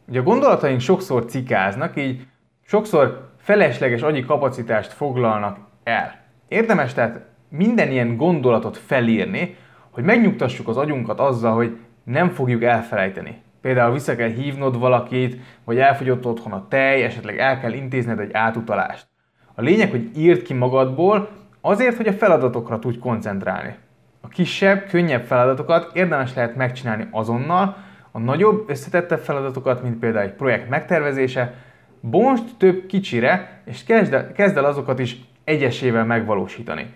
Ugye 0.09 0.21
a 0.21 0.23
gondolataink 0.23 0.81
sokszor 0.81 1.25
cikáznak, 1.25 1.97
így 1.97 2.27
sokszor 2.63 3.31
felesleges 3.37 4.03
agyi 4.03 4.25
kapacitást 4.25 4.93
foglalnak 4.93 5.59
el. 5.85 6.15
Érdemes 6.49 6.95
tehát 6.95 7.27
minden 7.49 7.91
ilyen 7.91 8.17
gondolatot 8.17 8.77
felírni, 8.77 9.57
hogy 9.91 10.05
megnyugtassuk 10.05 10.69
az 10.69 10.77
agyunkat 10.77 11.21
azzal, 11.21 11.55
hogy 11.55 11.79
nem 12.05 12.29
fogjuk 12.29 12.63
elfelejteni. 12.63 13.43
Például 13.61 13.93
vissza 13.93 14.17
kell 14.17 14.31
hívnod 14.31 14.79
valakit, 14.79 15.41
vagy 15.65 15.79
elfogyott 15.79 16.27
otthon 16.27 16.53
a 16.53 16.69
tej, 16.69 17.03
esetleg 17.03 17.39
el 17.39 17.61
kell 17.61 17.73
intézned 17.73 18.21
egy 18.21 18.33
átutalást. 18.33 19.07
A 19.55 19.63
lényeg, 19.63 19.91
hogy 19.91 20.11
írd 20.17 20.43
ki 20.43 20.55
magadból, 20.55 21.29
azért, 21.61 21.97
hogy 21.97 22.07
a 22.07 22.13
feladatokra 22.13 22.79
tudj 22.79 22.99
koncentrálni. 22.99 23.75
A 24.21 24.29
kisebb, 24.29 24.89
könnyebb 24.89 25.25
feladatokat 25.25 25.91
érdemes 25.95 26.35
lehet 26.35 26.57
megcsinálni 26.57 27.09
azonnal, 27.11 27.77
a 28.11 28.19
nagyobb, 28.19 28.71
összetettebb 28.71 29.19
feladatokat, 29.19 29.83
mint 29.83 29.99
például 29.99 30.25
egy 30.25 30.33
projekt 30.33 30.69
megtervezése, 30.69 31.55
bonst 32.01 32.45
több 32.59 32.87
kicsire, 32.87 33.61
és 33.65 33.85
kezd 33.85 34.13
el, 34.13 34.33
kezd 34.33 34.57
el 34.57 34.65
azokat 34.65 34.99
is 34.99 35.17
egyesével 35.45 36.05
megvalósítani. 36.05 36.95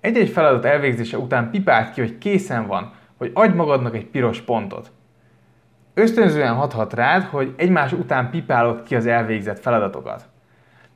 Egy-egy 0.00 0.28
feladat 0.28 0.64
elvégzése 0.64 1.18
után 1.18 1.50
pipált 1.50 1.92
ki, 1.92 2.00
hogy 2.00 2.18
készen 2.18 2.66
van, 2.66 2.92
hogy 3.16 3.30
adj 3.34 3.56
magadnak 3.56 3.94
egy 3.94 4.06
piros 4.06 4.40
pontot. 4.40 4.90
Ösztönzően 5.94 6.54
hathat 6.54 6.94
rád, 6.94 7.22
hogy 7.22 7.54
egymás 7.56 7.92
után 7.92 8.30
pipálod 8.30 8.82
ki 8.82 8.94
az 8.94 9.06
elvégzett 9.06 9.58
feladatokat. 9.58 10.28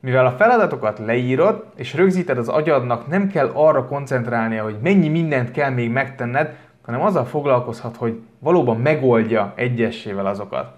Mivel 0.01 0.25
a 0.25 0.31
feladatokat 0.31 0.99
leírod 0.99 1.65
és 1.75 1.93
rögzíted 1.93 2.37
az 2.37 2.47
agyadnak, 2.47 3.07
nem 3.07 3.27
kell 3.27 3.51
arra 3.53 3.85
koncentrálnia, 3.85 4.63
hogy 4.63 4.77
mennyi 4.83 5.07
mindent 5.07 5.51
kell 5.51 5.69
még 5.69 5.91
megtenned, 5.91 6.55
hanem 6.81 7.01
azzal 7.01 7.25
foglalkozhat, 7.25 7.95
hogy 7.95 8.21
valóban 8.39 8.77
megoldja 8.77 9.53
egyessével 9.55 10.25
azokat. 10.25 10.75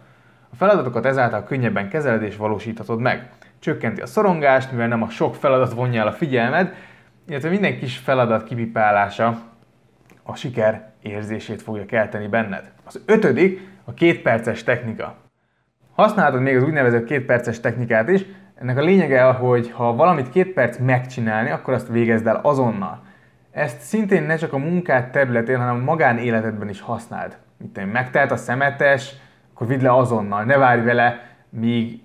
A 0.51 0.55
feladatokat 0.55 1.05
ezáltal 1.05 1.43
könnyebben 1.43 1.89
kezeled 1.89 2.21
és 2.21 2.35
valósíthatod 2.35 2.99
meg. 2.99 3.29
Csökkenti 3.59 4.01
a 4.01 4.05
szorongást, 4.05 4.71
mivel 4.71 4.87
nem 4.87 5.03
a 5.03 5.09
sok 5.09 5.35
feladat 5.35 5.73
vonja 5.73 6.01
el 6.01 6.07
a 6.07 6.11
figyelmed, 6.11 6.73
illetve 7.27 7.49
minden 7.49 7.77
kis 7.77 7.97
feladat 7.97 8.43
kipipálása 8.43 9.41
a 10.23 10.35
siker 10.35 10.91
érzését 11.01 11.61
fogja 11.61 11.85
kelteni 11.85 12.27
benned. 12.27 12.71
Az 12.83 13.01
ötödik 13.05 13.67
a 13.83 13.93
két 13.93 14.21
perces 14.21 14.63
technika. 14.63 15.15
Használhatod 15.95 16.41
még 16.41 16.55
az 16.55 16.63
úgynevezett 16.63 17.05
két 17.05 17.25
perces 17.25 17.59
technikát 17.59 18.09
is, 18.09 18.25
Ennek 18.63 18.77
a 18.77 18.82
lényege, 18.82 19.24
hogy 19.24 19.72
ha 19.72 19.96
valamit 19.96 20.29
két 20.29 20.53
perc 20.53 20.77
megcsinálni, 20.77 21.50
akkor 21.50 21.74
azt 21.74 21.88
végezd 21.88 22.27
el 22.27 22.39
azonnal. 22.43 23.03
Ezt 23.51 23.79
szintén 23.79 24.24
ne 24.24 24.36
csak 24.36 24.53
a 24.53 24.58
munkát 24.58 25.12
területén, 25.12 25.58
hanem 25.58 25.75
a 25.75 25.84
magánéletedben 25.84 26.70
is 26.70 26.82
használd. 26.82 27.38
Itt 27.63 27.91
megtelt 27.91 28.32
a 28.32 28.36
szemetes, 28.36 29.13
akkor 29.53 29.67
vidd 29.67 29.82
le 29.82 29.96
azonnal, 29.96 30.43
ne 30.43 30.58
várj 30.58 30.82
vele, 30.82 31.20
míg 31.50 32.01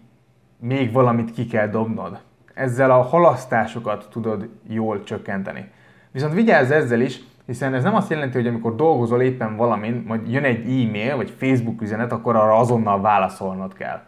még 0.61 0.93
valamit 0.93 1.31
ki 1.31 1.47
kell 1.47 1.69
dobnod. 1.69 2.21
Ezzel 2.55 2.91
a 2.91 3.03
halasztásokat 3.03 4.09
tudod 4.11 4.49
jól 4.69 5.03
csökkenteni. 5.03 5.71
Viszont 6.11 6.35
vigyázz 6.35 6.71
ezzel 6.71 7.01
is, 7.01 7.21
hiszen 7.47 7.75
ez 7.75 7.83
nem 7.83 7.95
azt 7.95 8.11
jelenti, 8.11 8.37
hogy 8.37 8.47
amikor 8.47 8.75
dolgozol 8.75 9.23
éppen 9.23 9.57
valamin, 9.57 10.05
majd 10.07 10.33
jön 10.33 10.45
egy 10.45 10.61
e-mail 10.61 11.17
vagy 11.17 11.31
Facebook 11.31 11.83
üzenet, 11.83 12.13
akkor 12.13 12.37
arra 12.37 12.57
azonnal 12.57 13.01
válaszolnod 13.01 13.75
kell. 13.75 14.01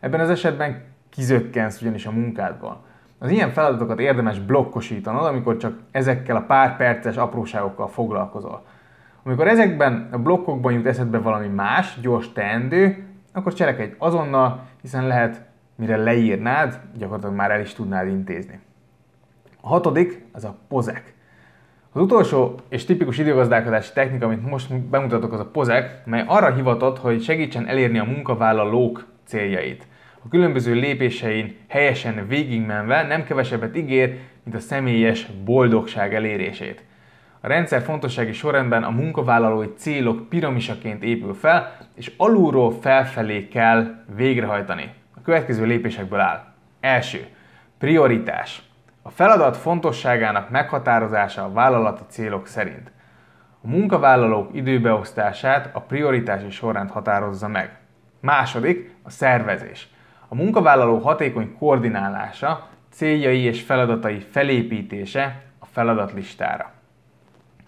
Ebben 0.00 0.20
az 0.20 0.30
esetben 0.30 0.92
kizökkensz 1.14 1.80
ugyanis 1.80 2.06
a 2.06 2.10
munkádból. 2.10 2.84
Az 3.18 3.30
ilyen 3.30 3.50
feladatokat 3.50 4.00
érdemes 4.00 4.38
blokkosítanod, 4.38 5.24
amikor 5.24 5.56
csak 5.56 5.78
ezekkel 5.90 6.36
a 6.36 6.44
pár 6.46 6.76
perces 6.76 7.16
apróságokkal 7.16 7.88
foglalkozol. 7.88 8.64
Amikor 9.22 9.48
ezekben 9.48 10.08
a 10.12 10.18
blokkokban 10.18 10.72
jut 10.72 10.86
eszedbe 10.86 11.18
valami 11.18 11.46
más, 11.46 11.98
gyors 12.00 12.32
teendő, 12.32 13.04
akkor 13.32 13.54
cselekedj 13.54 13.94
azonnal, 13.98 14.66
hiszen 14.80 15.06
lehet, 15.06 15.42
mire 15.76 15.96
leírnád, 15.96 16.80
gyakorlatilag 16.96 17.34
már 17.34 17.50
el 17.50 17.60
is 17.60 17.72
tudnád 17.72 18.08
intézni. 18.08 18.60
A 19.60 19.68
hatodik, 19.68 20.24
az 20.32 20.44
a 20.44 20.56
pozek. 20.68 21.14
Az 21.92 22.00
utolsó 22.00 22.54
és 22.68 22.84
tipikus 22.84 23.18
időgazdálkodási 23.18 23.92
technika, 23.92 24.26
amit 24.26 24.48
most 24.50 24.80
bemutatok, 24.80 25.32
az 25.32 25.40
a 25.40 25.50
pozek, 25.50 26.06
mely 26.06 26.24
arra 26.26 26.54
hivatott, 26.54 26.98
hogy 26.98 27.22
segítsen 27.22 27.66
elérni 27.66 27.98
a 27.98 28.04
munkavállalók 28.04 29.06
céljait. 29.24 29.86
A 30.24 30.28
különböző 30.28 30.74
lépésein 30.74 31.56
helyesen 31.68 32.26
végigmenve 32.26 33.02
nem 33.02 33.24
kevesebbet 33.24 33.76
ígér, 33.76 34.18
mint 34.42 34.56
a 34.56 34.60
személyes 34.60 35.26
boldogság 35.44 36.14
elérését. 36.14 36.84
A 37.40 37.46
rendszer 37.46 37.82
fontossági 37.82 38.32
sorrendben 38.32 38.84
a 38.84 38.90
munkavállalói 38.90 39.66
célok 39.76 40.28
piramisaként 40.28 41.02
épül 41.02 41.34
fel, 41.34 41.76
és 41.94 42.12
alulról 42.16 42.72
felfelé 42.80 43.48
kell 43.48 44.04
végrehajtani. 44.16 44.92
A 45.16 45.20
következő 45.20 45.64
lépésekből 45.64 46.20
áll. 46.20 46.44
Első. 46.80 47.26
Prioritás. 47.78 48.62
A 49.02 49.10
feladat 49.10 49.56
fontosságának 49.56 50.50
meghatározása 50.50 51.44
a 51.44 51.52
vállalati 51.52 52.02
célok 52.08 52.46
szerint. 52.46 52.92
A 53.62 53.68
munkavállalók 53.68 54.54
időbeosztását 54.54 55.70
a 55.72 55.80
prioritási 55.80 56.50
sorrend 56.50 56.90
határozza 56.90 57.48
meg. 57.48 57.78
Második, 58.20 58.94
a 59.02 59.10
szervezés. 59.10 59.92
A 60.28 60.34
munkavállaló 60.34 60.98
hatékony 60.98 61.54
koordinálása, 61.58 62.68
céljai 62.90 63.40
és 63.40 63.62
feladatai 63.62 64.18
felépítése 64.30 65.42
a 65.58 65.66
feladatlistára. 65.66 66.72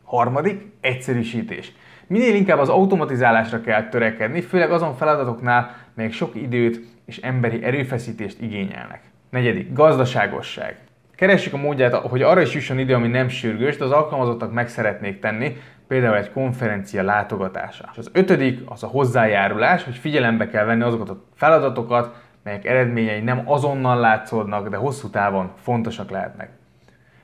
Harmadik, 0.04 0.72
egyszerűsítés. 0.80 1.72
Minél 2.06 2.34
inkább 2.34 2.58
az 2.58 2.68
automatizálásra 2.68 3.60
kell 3.60 3.88
törekedni, 3.88 4.40
főleg 4.40 4.70
azon 4.70 4.94
feladatoknál, 4.94 5.76
melyek 5.94 6.12
sok 6.12 6.34
időt 6.34 6.80
és 7.04 7.16
emberi 7.16 7.64
erőfeszítést 7.64 8.40
igényelnek. 8.40 9.00
Negyedik, 9.30 9.72
gazdaságosság. 9.72 10.78
Keressük 11.14 11.52
a 11.52 11.56
módját, 11.56 11.94
hogy 11.94 12.22
arra 12.22 12.40
is 12.40 12.54
jusson 12.54 12.78
idő, 12.78 12.94
ami 12.94 13.08
nem 13.08 13.28
sürgős, 13.28 13.76
de 13.76 13.84
az 13.84 13.90
alkalmazottak 13.90 14.52
meg 14.52 14.68
szeretnék 14.68 15.20
tenni, 15.20 15.56
például 15.88 16.16
egy 16.16 16.30
konferencia 16.30 17.02
látogatása. 17.02 17.88
És 17.92 17.98
az 17.98 18.10
ötödik 18.12 18.60
az 18.64 18.82
a 18.82 18.86
hozzájárulás, 18.86 19.84
hogy 19.84 19.96
figyelembe 19.96 20.48
kell 20.48 20.64
venni 20.64 20.82
azokat 20.82 21.08
a 21.08 21.22
feladatokat, 21.34 22.24
melyek 22.46 22.64
eredményei 22.64 23.20
nem 23.20 23.42
azonnal 23.44 24.00
látszódnak, 24.00 24.68
de 24.68 24.76
hosszú 24.76 25.08
távon 25.08 25.50
fontosak 25.62 26.10
lehetnek. 26.10 26.50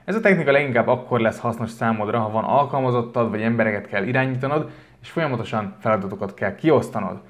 Ez 0.04 0.14
a 0.14 0.20
technika 0.20 0.52
leginkább 0.52 0.88
akkor 0.88 1.20
lesz 1.20 1.38
hasznos 1.38 1.70
számodra, 1.70 2.18
ha 2.18 2.30
van 2.30 2.44
alkalmazottad, 2.44 3.30
vagy 3.30 3.42
embereket 3.42 3.86
kell 3.86 4.04
irányítanod, 4.04 4.70
és 5.02 5.10
folyamatosan 5.10 5.76
feladatokat 5.80 6.34
kell 6.34 6.54
kiosztanod. 6.54 7.20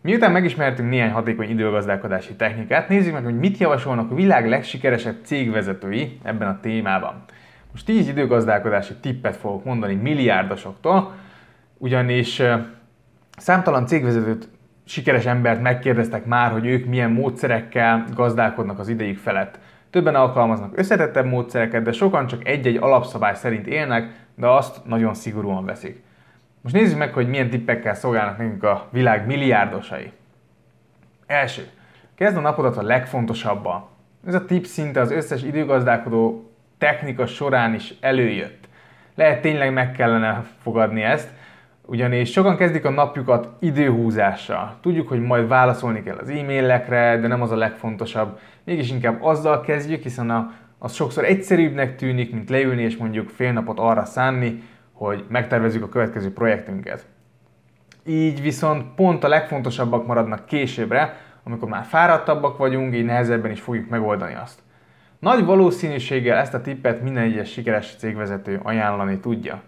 Miután 0.00 0.32
megismertünk 0.32 0.90
néhány 0.90 1.10
hatékony 1.10 1.50
időgazdálkodási 1.50 2.34
technikát, 2.34 2.88
nézzük 2.88 3.12
meg, 3.12 3.24
hogy 3.24 3.38
mit 3.38 3.58
javasolnak 3.58 4.10
a 4.10 4.14
világ 4.14 4.48
legsikeresebb 4.48 5.16
cégvezetői 5.22 6.20
ebben 6.22 6.48
a 6.48 6.60
témában. 6.60 7.24
Most 7.70 7.86
10 7.86 8.08
időgazdálkodási 8.08 8.94
tippet 8.94 9.36
fogok 9.36 9.64
mondani 9.64 9.94
milliárdosoktól, 9.94 11.12
ugyanis 11.78 12.42
számtalan 13.36 13.86
cégvezetőt, 13.86 14.48
sikeres 14.86 15.26
embert 15.26 15.62
megkérdeztek 15.62 16.24
már, 16.24 16.50
hogy 16.50 16.66
ők 16.66 16.86
milyen 16.86 17.10
módszerekkel 17.10 18.04
gazdálkodnak 18.14 18.78
az 18.78 18.88
idejük 18.88 19.18
felett. 19.18 19.58
Többen 19.90 20.14
alkalmaznak 20.14 20.78
összetettebb 20.78 21.26
módszereket, 21.26 21.82
de 21.82 21.92
sokan 21.92 22.26
csak 22.26 22.48
egy-egy 22.48 22.76
alapszabály 22.76 23.34
szerint 23.34 23.66
élnek, 23.66 24.10
de 24.34 24.48
azt 24.48 24.84
nagyon 24.84 25.14
szigorúan 25.14 25.64
veszik. 25.64 26.02
Most 26.60 26.74
nézzük 26.74 26.98
meg, 26.98 27.12
hogy 27.12 27.28
milyen 27.28 27.50
tippekkel 27.50 27.94
szolgálnak 27.94 28.38
nekünk 28.38 28.62
a 28.62 28.88
világ 28.90 29.26
milliárdosai. 29.26 30.12
Első. 31.26 31.68
Kezd 32.14 32.36
a 32.36 32.40
napodat 32.40 32.76
a 32.76 32.82
legfontosabbal. 32.82 33.88
Ez 34.26 34.34
a 34.34 34.44
tipp 34.44 34.64
szinte 34.64 35.00
az 35.00 35.10
összes 35.10 35.42
időgazdálkodó 35.42 36.50
technika 36.78 37.26
során 37.26 37.74
is 37.74 37.94
előjött. 38.00 38.68
Lehet 39.14 39.40
tényleg 39.40 39.72
meg 39.72 39.92
kellene 39.92 40.44
fogadni 40.62 41.02
ezt, 41.02 41.30
ugyanis 41.86 42.30
sokan 42.30 42.56
kezdik 42.56 42.84
a 42.84 42.90
napjukat 42.90 43.48
időhúzással. 43.60 44.76
Tudjuk, 44.80 45.08
hogy 45.08 45.20
majd 45.20 45.48
válaszolni 45.48 46.02
kell 46.02 46.16
az 46.16 46.28
e-mailekre, 46.28 47.18
de 47.20 47.26
nem 47.26 47.42
az 47.42 47.50
a 47.50 47.56
legfontosabb. 47.56 48.38
Mégis 48.64 48.90
inkább 48.90 49.22
azzal 49.22 49.60
kezdjük, 49.60 50.02
hiszen 50.02 50.30
a, 50.30 50.52
az 50.78 50.94
sokszor 50.94 51.24
egyszerűbbnek 51.24 51.96
tűnik, 51.96 52.32
mint 52.32 52.50
leülni 52.50 52.82
és 52.82 52.96
mondjuk 52.96 53.28
fél 53.28 53.52
napot 53.52 53.78
arra 53.78 54.04
szánni, 54.04 54.62
hogy 54.92 55.24
megtervezzük 55.28 55.82
a 55.82 55.88
következő 55.88 56.32
projektünket. 56.32 57.06
Így 58.06 58.42
viszont 58.42 58.94
pont 58.94 59.24
a 59.24 59.28
legfontosabbak 59.28 60.06
maradnak 60.06 60.46
későbbre, 60.46 61.16
amikor 61.44 61.68
már 61.68 61.84
fáradtabbak 61.84 62.56
vagyunk, 62.56 62.94
így 62.94 63.04
nehezebben 63.04 63.50
is 63.50 63.60
fogjuk 63.60 63.88
megoldani 63.88 64.34
azt. 64.42 64.58
Nagy 65.18 65.44
valószínűséggel 65.44 66.38
ezt 66.38 66.54
a 66.54 66.60
tippet 66.60 67.02
minden 67.02 67.22
egyes 67.22 67.50
sikeres 67.50 67.94
cégvezető 67.98 68.60
ajánlani 68.62 69.18
tudja. 69.18 69.62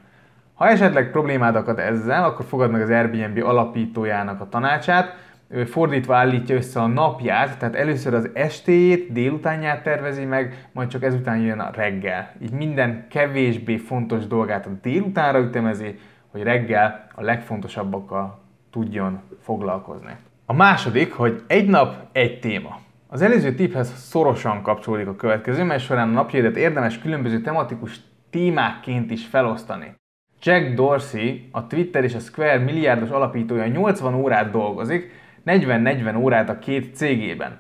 Ha 0.59 0.69
esetleg 0.69 1.11
problémád 1.11 1.57
akad 1.57 1.79
ezzel, 1.79 2.25
akkor 2.25 2.45
fogad 2.45 2.71
meg 2.71 2.81
az 2.81 2.91
Airbnb 2.91 3.45
alapítójának 3.45 4.41
a 4.41 4.49
tanácsát, 4.49 5.17
ő 5.49 5.65
fordítva 5.65 6.17
állítja 6.17 6.57
össze 6.57 6.81
a 6.81 6.87
napját, 6.87 7.59
tehát 7.59 7.75
először 7.75 8.15
az 8.15 8.31
estéjét, 8.33 9.12
délutánját 9.12 9.83
tervezi 9.83 10.25
meg, 10.25 10.69
majd 10.73 10.88
csak 10.88 11.03
ezután 11.03 11.38
jön 11.38 11.59
a 11.59 11.71
reggel. 11.75 12.33
Így 12.43 12.50
minden 12.50 13.07
kevésbé 13.11 13.77
fontos 13.77 14.27
dolgát 14.27 14.67
a 14.67 14.71
délutánra 14.83 15.38
ütemezi, 15.38 15.99
hogy 16.31 16.43
reggel 16.43 17.07
a 17.15 17.23
legfontosabbakkal 17.23 18.43
tudjon 18.71 19.21
foglalkozni. 19.43 20.17
A 20.47 20.53
második, 20.53 21.12
hogy 21.12 21.43
egy 21.47 21.69
nap 21.69 21.95
egy 22.12 22.41
téma. 22.41 22.79
Az 23.07 23.23
előző 23.23 23.55
tipphez 23.55 23.95
szorosan 23.95 24.62
kapcsolódik 24.62 25.09
a 25.09 25.17
következő, 25.17 25.62
mely 25.62 25.79
során 25.79 26.09
a 26.09 26.12
napjaidat 26.12 26.57
érdemes 26.57 26.99
különböző 26.99 27.41
tematikus 27.41 28.00
témákként 28.31 29.11
is 29.11 29.27
felosztani. 29.27 29.98
Jack 30.42 30.75
Dorsey, 30.75 31.49
a 31.52 31.66
Twitter 31.66 32.04
és 32.04 32.14
a 32.14 32.18
Square 32.18 32.59
milliárdos 32.59 33.11
alapítója 33.11 33.66
80 33.66 34.14
órát 34.14 34.50
dolgozik, 34.50 35.11
40-40 35.47 36.21
órát 36.21 36.49
a 36.49 36.59
két 36.59 36.95
cégében. 36.95 37.59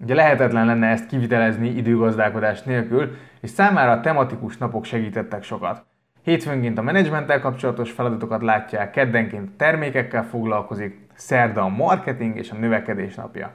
Ugye 0.00 0.14
lehetetlen 0.14 0.66
lenne 0.66 0.86
ezt 0.86 1.06
kivitelezni 1.06 1.68
időgazdálkodás 1.68 2.62
nélkül, 2.62 3.16
és 3.40 3.50
számára 3.50 3.90
a 3.90 4.00
tematikus 4.00 4.56
napok 4.56 4.84
segítettek 4.84 5.42
sokat. 5.42 5.84
Hétfőnként 6.22 6.78
a 6.78 6.82
menedzsmenttel 6.82 7.40
kapcsolatos 7.40 7.90
feladatokat 7.90 8.42
látják, 8.42 8.90
keddenként 8.90 9.50
termékekkel 9.50 10.24
foglalkozik, 10.24 11.06
szerda 11.14 11.62
a 11.62 11.68
marketing 11.68 12.36
és 12.36 12.50
a 12.50 12.56
növekedés 12.56 13.14
napja. 13.14 13.50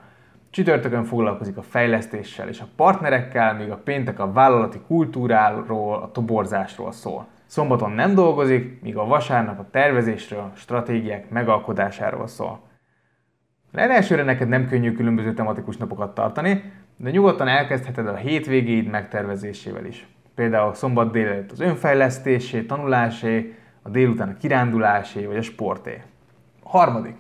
Csütörtökön 0.50 1.04
foglalkozik 1.04 1.58
a 1.58 1.62
fejlesztéssel 1.62 2.48
és 2.48 2.60
a 2.60 2.68
partnerekkel, 2.76 3.54
míg 3.54 3.72
a 3.72 3.82
péntek 3.84 4.20
a 4.20 4.32
vállalati 4.32 4.80
kultúráról, 4.88 5.96
a 5.96 6.12
toborzásról 6.12 6.92
szól. 6.92 7.28
Szombaton 7.50 7.92
nem 7.92 8.14
dolgozik, 8.14 8.82
míg 8.82 8.98
a 8.98 9.06
vasárnap 9.06 9.60
a 9.60 9.70
tervezésről, 9.72 10.52
stratégiák 10.56 11.30
megalkodásáról 11.30 12.28
szól. 12.28 12.60
Elsőre 13.74 14.24
neked 14.24 14.48
nem 14.48 14.68
könnyű 14.68 14.92
különböző 14.92 15.34
tematikus 15.34 15.78
napokat 15.78 16.14
tartani, 16.14 16.72
de 16.98 17.10
nyugodtan 17.10 17.48
elkezdheted 17.48 18.08
a 18.08 18.16
hétvégéid 18.16 18.90
megtervezésével 18.90 19.86
is. 19.86 20.08
Például 20.36 20.74
szombat 20.74 21.12
délelőtt 21.12 21.52
az 21.52 21.60
önfejlesztésé, 21.60 22.62
tanulásé, 22.62 23.56
a 23.82 23.90
délután 23.90 24.30
a 24.30 24.38
kirándulásé 24.38 25.26
vagy 25.26 25.38
a 25.38 25.42
sporté. 25.42 26.02
A 26.64 26.70
harmadik. 26.70 27.16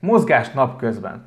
Mozgás 0.00 0.50
napközben. 0.50 1.26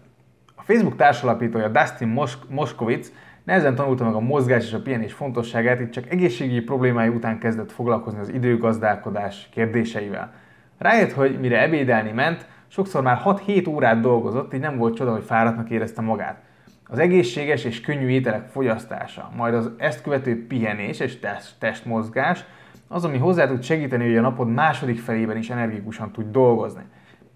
A 0.56 0.62
Facebook 0.62 0.96
társalapítója 0.96 1.68
Dustin 1.68 2.08
Mos- 2.08 2.48
Moskowitz 2.50 3.12
nehezen 3.48 3.76
tanulta 3.76 4.04
meg 4.04 4.14
a 4.14 4.20
mozgás 4.20 4.66
és 4.66 4.74
a 4.74 4.82
pihenés 4.82 5.14
fontosságát, 5.14 5.80
itt 5.80 5.92
csak 5.92 6.10
egészségügyi 6.10 6.62
problémái 6.62 7.08
után 7.08 7.40
kezdett 7.40 7.72
foglalkozni 7.72 8.20
az 8.20 8.30
időgazdálkodás 8.30 9.50
kérdéseivel. 9.52 10.34
Rájött, 10.78 11.12
hogy 11.12 11.40
mire 11.40 11.62
ebédelni 11.62 12.12
ment, 12.12 12.46
sokszor 12.68 13.04
már 13.04 13.22
6-7 13.26 13.70
órát 13.70 14.00
dolgozott, 14.00 14.54
így 14.54 14.60
nem 14.60 14.78
volt 14.78 14.96
csoda, 14.96 15.12
hogy 15.12 15.24
fáradtnak 15.24 15.70
érezte 15.70 16.02
magát. 16.02 16.42
Az 16.88 17.00
egészséges 17.00 17.64
és 17.64 17.82
könnyű 17.82 18.08
ételek 18.08 18.48
fogyasztása, 18.50 19.30
majd 19.36 19.54
az 19.54 19.72
ezt 19.78 20.02
követő 20.02 20.48
pihenés 20.48 21.00
és 21.00 21.20
test, 21.20 21.56
testmozgás 21.60 22.46
az, 22.88 23.06
ami 23.06 23.18
hozzá 23.18 23.48
tud 23.48 23.64
segíteni, 23.64 24.06
hogy 24.06 24.18
a 24.18 24.22
napod 24.22 24.54
második 24.54 25.00
felében 25.00 25.38
is 25.38 25.50
energikusan 25.50 26.12
tudj 26.12 26.32
dolgozni. 26.32 26.84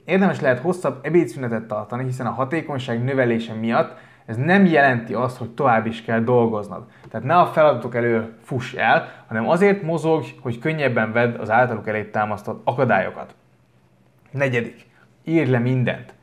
Érdemes 0.06 0.39
lehet 0.39 0.60
hosszabb 0.60 1.00
ebédszünetet 1.06 1.68
tartani, 1.68 2.03
hiszen 2.03 2.25
a 2.25 2.32
hatékonyság 2.32 3.03
növelése 3.03 3.53
miatt 3.53 4.10
ez 4.25 4.38
nem 4.38 4.66
jelenti 4.66 5.13
azt, 5.13 5.38
hogy 5.38 5.50
tovább 5.50 5.86
is 5.86 6.01
kell 6.01 6.20
dolgoznod. 6.20 6.86
Tehát 7.10 7.25
ne 7.25 7.38
a 7.38 7.46
feladatok 7.46 7.96
elől 7.96 8.30
fuss 8.44 8.74
el, 8.74 9.24
hanem 9.28 9.50
azért 9.50 9.82
mozogj, 9.82 10.28
hogy 10.42 10.60
könnyebben 10.60 11.12
vedd 11.12 11.36
az 11.36 11.50
általuk 11.50 11.88
elé 11.88 12.04
támasztott 12.04 12.62
akadályokat. 12.63 13.36
Negyedik. 14.32 14.90
Írj 15.24 15.50
le 15.50 15.60
mindent. 15.60 16.13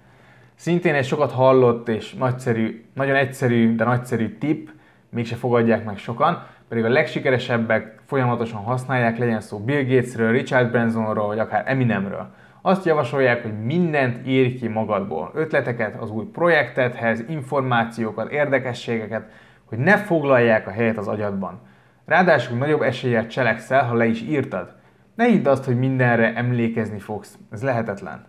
Szintén 0.54 0.94
egy 0.94 1.06
sokat 1.06 1.32
hallott 1.32 1.88
és 1.88 2.14
nagyszerű, 2.14 2.84
nagyon 2.94 3.16
egyszerű, 3.16 3.74
de 3.74 3.84
nagyszerű 3.84 4.38
tip, 4.38 4.70
mégse 5.08 5.36
fogadják 5.36 5.84
meg 5.84 5.98
sokan, 5.98 6.46
pedig 6.68 6.84
a 6.84 6.88
legsikeresebbek 6.88 8.00
folyamatosan 8.06 8.62
használják, 8.62 9.18
legyen 9.18 9.40
szó 9.40 9.58
Bill 9.58 9.82
Gatesről, 9.82 10.32
Richard 10.32 10.70
Bransonról, 10.70 11.26
vagy 11.26 11.38
akár 11.38 11.62
Eminemről. 11.66 12.34
Azt 12.68 12.84
javasolják, 12.84 13.42
hogy 13.42 13.64
mindent 13.64 14.26
írj 14.26 14.54
ki 14.54 14.68
magadból. 14.68 15.30
Ötleteket 15.34 16.00
az 16.00 16.10
új 16.10 16.24
projektethez, 16.24 17.24
információkat, 17.28 18.32
érdekességeket, 18.32 19.30
hogy 19.64 19.78
ne 19.78 19.96
foglalják 19.96 20.66
a 20.66 20.70
helyet 20.70 20.98
az 20.98 21.08
agyadban. 21.08 21.60
Ráadásul 22.06 22.58
nagyobb 22.58 22.82
eséllyel 22.82 23.26
cselekszel, 23.26 23.84
ha 23.84 23.94
le 23.94 24.06
is 24.06 24.22
írtad. 24.22 24.74
Ne 25.14 25.24
hidd 25.24 25.48
azt, 25.48 25.64
hogy 25.64 25.78
mindenre 25.78 26.34
emlékezni 26.34 26.98
fogsz. 26.98 27.38
Ez 27.50 27.62
lehetetlen. 27.62 28.26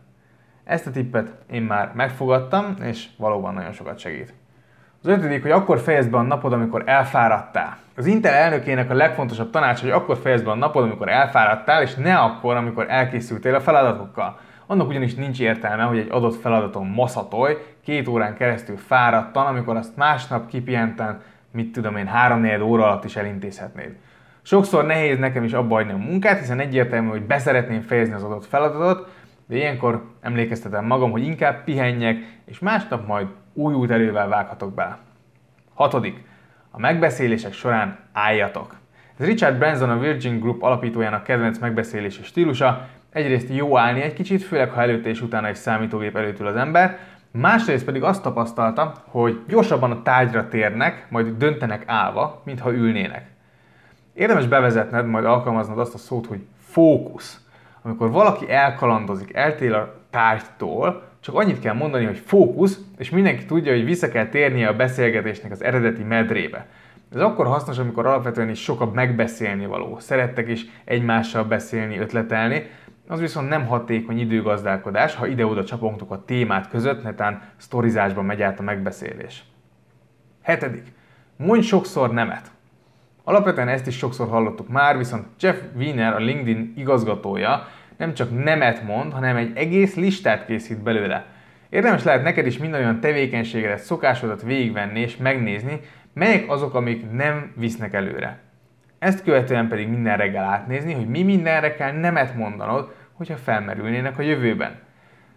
Ezt 0.64 0.88
a 0.88 0.92
tippet 0.92 1.36
én 1.52 1.62
már 1.62 1.92
megfogadtam, 1.96 2.76
és 2.84 3.08
valóban 3.18 3.54
nagyon 3.54 3.72
sokat 3.72 4.00
segít. 4.00 4.34
Az 5.04 5.10
ötödik, 5.10 5.42
hogy 5.42 5.52
akkor 5.52 5.80
fejezd 5.80 6.10
be 6.10 6.18
a 6.18 6.22
napod, 6.22 6.54
amikor 6.54 6.84
elfáradtál. 6.86 7.78
Az 7.96 8.06
Intel 8.06 8.34
elnökének 8.34 8.90
a 8.90 8.94
legfontosabb 8.94 9.50
tanács, 9.50 9.82
hogy 9.82 9.90
akkor 9.90 10.18
fejezd 10.18 10.46
be 10.46 10.52
a 10.52 10.56
napod, 10.56 10.84
amikor 10.84 11.10
elfáradtál, 11.10 11.82
és 11.82 11.96
ne 11.96 12.18
akkor, 12.18 12.56
amikor 12.56 12.86
elkészültél 12.90 13.56
a 13.56 13.60
feladatokkal. 13.60 14.40
Annak 14.68 14.88
ugyanis 14.88 15.16
nincs 15.16 15.40
értelme, 15.40 15.84
hogy 15.84 15.98
egy 15.98 16.10
adott 16.12 16.42
feladaton 16.42 16.88
maszatolj, 16.88 17.58
két 17.84 18.08
órán 18.08 18.36
keresztül 18.36 18.78
fáradtan, 18.78 19.46
amikor 19.46 19.76
azt 19.76 19.98
másnap 19.98 20.48
kipihenten, 20.48 21.22
mit 21.52 21.72
tudom 21.72 21.96
én, 21.96 22.08
három 22.08 22.62
óra 22.62 22.84
alatt 22.84 23.04
is 23.04 23.16
elintézhetnéd. 23.16 23.96
Sokszor 24.42 24.86
nehéz 24.86 25.20
nekem 25.20 25.44
is 25.44 25.54
abba 25.54 25.76
hagyni 25.76 25.92
a 25.92 25.98
munkát, 25.98 26.40
hiszen 26.40 26.60
egyértelmű, 26.60 27.10
hogy 27.10 27.22
beszeretném 27.22 27.82
fejezni 27.82 28.14
az 28.14 28.24
adott 28.24 28.46
feladatot, 28.46 29.08
de 29.50 29.56
ilyenkor 29.56 30.04
emlékeztetem 30.22 30.86
magam, 30.86 31.12
hogy 31.12 31.24
inkább 31.24 31.64
pihenjek, 31.64 32.18
és 32.46 32.60
másnap 32.60 33.08
majd 33.08 33.28
új 33.54 33.74
út 33.74 33.92
erővel 33.92 34.28
vághatok 34.28 34.74
bele. 34.74 34.98
Hatodik. 35.74 36.24
A 36.72 36.80
megbeszélések 36.80 37.54
során 37.54 38.00
álljatok. 38.12 38.76
Ez 39.18 39.26
Richard 39.26 39.58
Branson, 39.58 39.90
a 39.90 40.00
Virgin 40.00 40.40
Group 40.40 40.64
alapítójának 40.64 41.24
kedvenc 41.24 41.58
megbeszélési 41.58 42.24
stílusa. 42.24 42.88
Egyrészt 43.12 43.50
jó 43.50 43.78
állni 43.78 44.02
egy 44.02 44.14
kicsit, 44.14 44.44
főleg 44.44 44.70
ha 44.70 44.82
előtte 44.82 45.10
és 45.10 45.22
utána 45.22 45.48
egy 45.48 45.56
számítógép 45.56 46.16
előtt 46.16 46.40
ül 46.40 46.48
az 46.48 46.56
ember, 46.56 46.98
másrészt 47.32 47.86
pedig 47.86 48.04
azt 48.04 48.24
tapasztalta, 48.24 48.94
hogy 49.06 49.44
gyorsabban 49.48 49.92
a 49.92 50.02
tárgyra 50.02 50.48
térnek, 50.48 51.08
majd 51.10 51.28
döntenek 51.28 51.84
állva, 51.86 52.42
mintha 52.46 52.74
ülnének. 52.74 53.32
Érdemes 54.14 54.48
bevezetned, 54.48 55.06
majd 55.06 55.26
alkalmaznod 55.26 55.80
azt 55.80 55.94
a 55.94 55.98
szót, 55.98 56.26
hogy 56.26 56.46
fókusz. 56.60 57.48
Amikor 57.82 58.12
valaki 58.12 58.52
elkalandozik, 58.52 59.34
eltél 59.34 59.74
a 59.74 59.94
tárgytól, 60.10 61.04
csak 61.20 61.36
annyit 61.36 61.60
kell 61.60 61.74
mondani, 61.74 62.06
hogy 62.06 62.18
fókusz, 62.18 62.80
és 62.98 63.10
mindenki 63.10 63.46
tudja, 63.46 63.74
hogy 63.74 63.86
vissza 63.86 64.10
kell 64.10 64.28
térnie 64.28 64.68
a 64.68 64.76
beszélgetésnek 64.76 65.52
az 65.52 65.64
eredeti 65.64 66.04
medrébe. 66.04 66.68
Ez 67.14 67.22
akkor 67.22 67.46
hasznos, 67.46 67.78
amikor 67.78 68.06
alapvetően 68.06 68.50
is 68.50 68.62
sokabb 68.62 68.94
megbeszélni 68.94 69.66
való. 69.66 70.00
Szerettek 70.00 70.48
is 70.48 70.66
egymással 70.86 71.44
beszélni, 71.44 71.98
ötletelni, 71.98 72.70
az 73.08 73.20
viszont 73.20 73.50
nem 73.50 73.66
hatékony 73.66 74.20
időgazdálkodás, 74.20 75.16
ha 75.16 75.28
ide-oda 75.28 75.64
csapongtok 75.64 76.12
a 76.12 76.24
témát 76.26 76.70
között, 76.70 77.04
netán 77.04 77.42
sztorizásban 77.58 78.26
megy 78.26 78.42
át 78.42 78.60
a 78.60 78.64
megbeszélés. 78.64 79.44
Hetedik. 80.42 80.94
Mondj 81.36 81.66
sokszor 81.66 82.12
nemet. 82.12 82.52
Alapvetően 83.30 83.68
ezt 83.68 83.88
is 83.88 83.98
sokszor 83.98 84.28
hallottuk 84.28 84.68
már, 84.68 84.98
viszont 84.98 85.26
Jeff 85.40 85.56
Wiener, 85.78 86.14
a 86.14 86.20
LinkedIn 86.20 86.74
igazgatója, 86.78 87.68
nem 87.98 88.14
csak 88.14 88.44
nemet 88.44 88.84
mond, 88.84 89.14
hanem 89.14 89.36
egy 89.36 89.52
egész 89.56 89.96
listát 89.96 90.46
készít 90.46 90.84
belőle. 90.84 91.26
Érdemes 91.70 92.04
lehet 92.04 92.24
neked 92.24 92.46
is 92.46 92.58
minden 92.58 93.00
olyan 93.02 93.78
szokásodat 93.78 94.42
végigvenni 94.42 95.00
és 95.00 95.18
megnézni, 95.18 95.80
melyek 96.14 96.52
azok, 96.52 96.74
amik 96.74 97.12
nem 97.12 97.54
visznek 97.56 97.94
előre. 97.94 98.40
Ezt 99.00 99.24
követően 99.24 99.68
pedig 99.68 99.88
minden 99.88 100.18
reggel 100.18 100.44
átnézni, 100.44 100.94
hogy 100.94 101.08
mi 101.08 101.24
mindenre 101.24 101.76
kell 101.76 101.92
nemet 101.92 102.36
mondanod, 102.36 102.94
hogyha 103.14 103.36
felmerülnének 103.36 104.18
a 104.18 104.22
jövőben. 104.22 104.80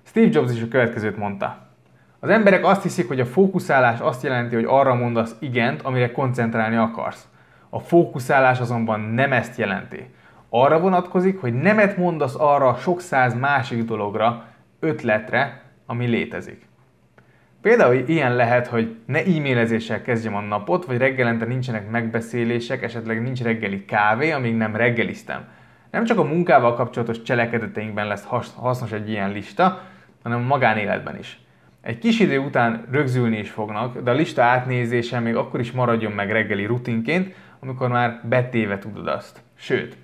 Steve 0.02 0.28
Jobs 0.30 0.52
is 0.52 0.62
a 0.62 0.68
következőt 0.68 1.16
mondta. 1.16 1.68
Az 2.20 2.28
emberek 2.28 2.64
azt 2.64 2.82
hiszik, 2.82 3.08
hogy 3.08 3.20
a 3.20 3.26
fókuszálás 3.26 4.00
azt 4.00 4.22
jelenti, 4.22 4.54
hogy 4.54 4.66
arra 4.68 4.94
mondasz 4.94 5.36
igent, 5.38 5.82
amire 5.82 6.12
koncentrálni 6.12 6.76
akarsz. 6.76 7.30
A 7.74 7.78
fókuszálás 7.80 8.60
azonban 8.60 9.00
nem 9.00 9.32
ezt 9.32 9.58
jelenti 9.58 10.06
arra 10.54 10.80
vonatkozik, 10.80 11.40
hogy 11.40 11.54
nemet 11.54 11.96
mondasz 11.96 12.34
arra 12.38 12.68
a 12.68 12.76
sok 12.76 13.00
száz 13.00 13.34
másik 13.34 13.84
dologra, 13.84 14.44
ötletre, 14.80 15.62
ami 15.86 16.06
létezik. 16.06 16.66
Például 17.62 17.94
ilyen 17.94 18.36
lehet, 18.36 18.66
hogy 18.66 18.96
ne 19.06 19.18
e-mailezéssel 19.18 20.02
kezdjem 20.02 20.34
a 20.34 20.40
napot, 20.40 20.84
vagy 20.84 20.96
reggelente 20.96 21.44
nincsenek 21.44 21.90
megbeszélések, 21.90 22.82
esetleg 22.82 23.22
nincs 23.22 23.42
reggeli 23.42 23.84
kávé, 23.84 24.30
amíg 24.30 24.56
nem 24.56 24.76
reggeliztem. 24.76 25.44
Nem 25.90 26.04
csak 26.04 26.18
a 26.18 26.24
munkával 26.24 26.74
kapcsolatos 26.74 27.22
cselekedeteinkben 27.22 28.06
lesz 28.06 28.26
hasznos 28.54 28.92
egy 28.92 29.10
ilyen 29.10 29.30
lista, 29.30 29.80
hanem 30.22 30.38
a 30.38 30.46
magánéletben 30.46 31.18
is. 31.18 31.40
Egy 31.80 31.98
kis 31.98 32.20
idő 32.20 32.38
után 32.38 32.84
rögzülni 32.90 33.38
is 33.38 33.50
fognak, 33.50 34.00
de 34.02 34.10
a 34.10 34.14
lista 34.14 34.42
átnézése 34.42 35.20
még 35.20 35.36
akkor 35.36 35.60
is 35.60 35.72
maradjon 35.72 36.12
meg 36.12 36.30
reggeli 36.30 36.64
rutinként, 36.64 37.34
amikor 37.62 37.88
már 37.88 38.20
betéve 38.28 38.78
tudod 38.78 39.06
azt. 39.06 39.42
Sőt, 39.54 39.96